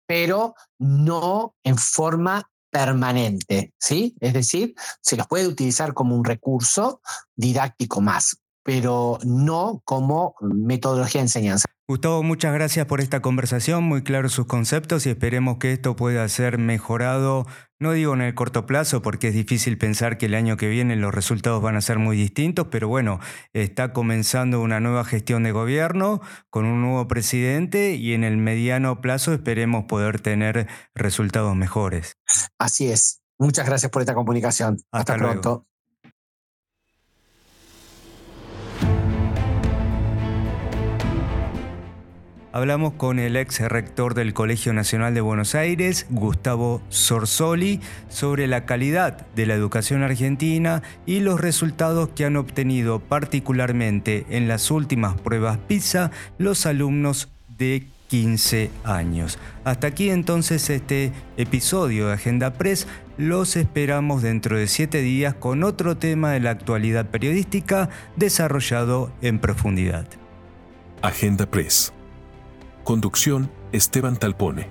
pero 0.06 0.54
no 0.78 1.56
en 1.64 1.78
forma 1.78 2.50
permanente, 2.70 3.74
¿sí? 3.80 4.16
Es 4.20 4.34
decir, 4.34 4.74
se 5.02 5.16
los 5.16 5.28
puede 5.28 5.48
utilizar 5.48 5.94
como 5.94 6.16
un 6.16 6.26
recurso 6.26 7.02
didáctico 7.36 8.02
más, 8.02 8.38
pero 8.64 9.20
no 9.24 9.82
como 9.86 10.36
metodología 10.42 11.22
de 11.22 11.26
enseñanza. 11.26 11.66
Gustavo, 11.94 12.24
muchas 12.24 12.56
gracias 12.56 12.88
por 12.88 13.02
esta 13.02 13.22
conversación, 13.22 13.84
muy 13.84 14.02
claros 14.02 14.32
sus 14.32 14.48
conceptos 14.48 15.06
y 15.06 15.12
esperemos 15.12 15.60
que 15.60 15.74
esto 15.74 15.96
pueda 15.96 16.28
ser 16.28 16.58
mejorado, 16.58 17.46
no 17.80 17.92
digo 17.92 18.16
en 18.16 18.22
el 18.22 18.34
corto 18.34 18.66
plazo 18.66 19.04
porque 19.04 19.28
es 19.28 19.36
difícil 19.36 19.78
pensar 19.78 20.18
que 20.18 20.26
el 20.26 20.34
año 20.34 20.58
que 20.58 20.68
viene 20.70 20.96
los 20.96 21.14
resultados 21.14 21.62
van 21.62 21.76
a 21.76 21.82
ser 21.82 22.00
muy 22.00 22.18
distintos, 22.18 22.70
pero 22.72 22.88
bueno, 22.88 23.20
está 23.54 23.94
comenzando 23.94 24.60
una 24.60 24.80
nueva 24.80 25.06
gestión 25.06 25.44
de 25.44 25.52
gobierno 25.52 26.20
con 26.50 26.66
un 26.66 26.82
nuevo 26.82 27.08
presidente 27.08 27.94
y 27.94 28.14
en 28.14 28.24
el 28.24 28.38
mediano 28.38 29.00
plazo 29.00 29.32
esperemos 29.32 29.86
poder 29.86 30.20
tener 30.20 30.68
resultados 30.96 31.56
mejores. 31.56 32.18
Así 32.58 32.88
es. 32.88 33.22
Muchas 33.38 33.68
gracias 33.68 33.92
por 33.92 34.02
esta 34.02 34.16
comunicación. 34.16 34.80
Hasta, 34.92 35.16
pronto. 35.16 35.68
Hablamos 42.54 42.94
con 42.94 43.18
el 43.18 43.36
ex 43.36 43.62
rector 43.62 44.14
del 44.14 44.36
Colegio 44.36 44.74
Nacional 44.74 45.16
de 45.16 45.22
Buenos 45.22 45.56
Aires, 45.56 46.06
Gustavo 46.12 46.84
Sorsoli, 46.90 47.82
sobre 48.10 48.46
la 48.46 48.68
calidad 48.68 49.26
de 49.36 49.48
la 49.48 49.56
educación 49.56 50.04
argentina 50.04 50.84
y 51.08 51.22
los 51.22 51.42
resultados 51.42 52.10
que 52.10 52.26
han 52.26 52.36
obtenido 52.36 53.00
particularmente 53.00 54.28
en 54.30 54.48
las 54.48 54.70
últimas 54.70 55.20
pruebas 55.20 55.58
PISA 55.68 56.12
los 56.38 56.68
alumnos 56.68 57.32
de 57.58 57.88
15 58.10 58.70
años. 58.84 59.40
Hasta 59.64 59.88
aquí 59.88 60.12
entonces 60.12 60.70
este 60.70 61.12
episodio 61.38 62.10
de 62.10 62.14
Agenda 62.14 62.54
Press. 62.54 62.86
Los 63.18 63.56
esperamos 63.56 64.22
dentro 64.22 64.60
de 64.60 64.68
7 64.68 65.02
días 65.02 65.34
con 65.34 65.64
otro 65.64 65.98
tema 65.98 66.34
de 66.34 66.40
la 66.40 66.52
actualidad 66.52 67.08
periodística 67.08 67.90
desarrollado 68.16 69.12
en 69.24 69.40
profundidad. 69.40 70.06
Agenda 71.02 71.48
Press. 71.48 71.93
Conducción, 72.84 73.50
Esteban 73.72 74.18
Talpone. 74.18 74.68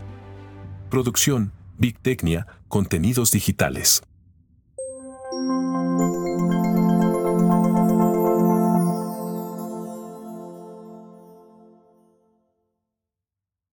Producción, 0.90 1.52
Big 1.78 1.98
Tecnia, 1.98 2.46
Contenidos 2.68 3.30
Digitales. 3.30 4.02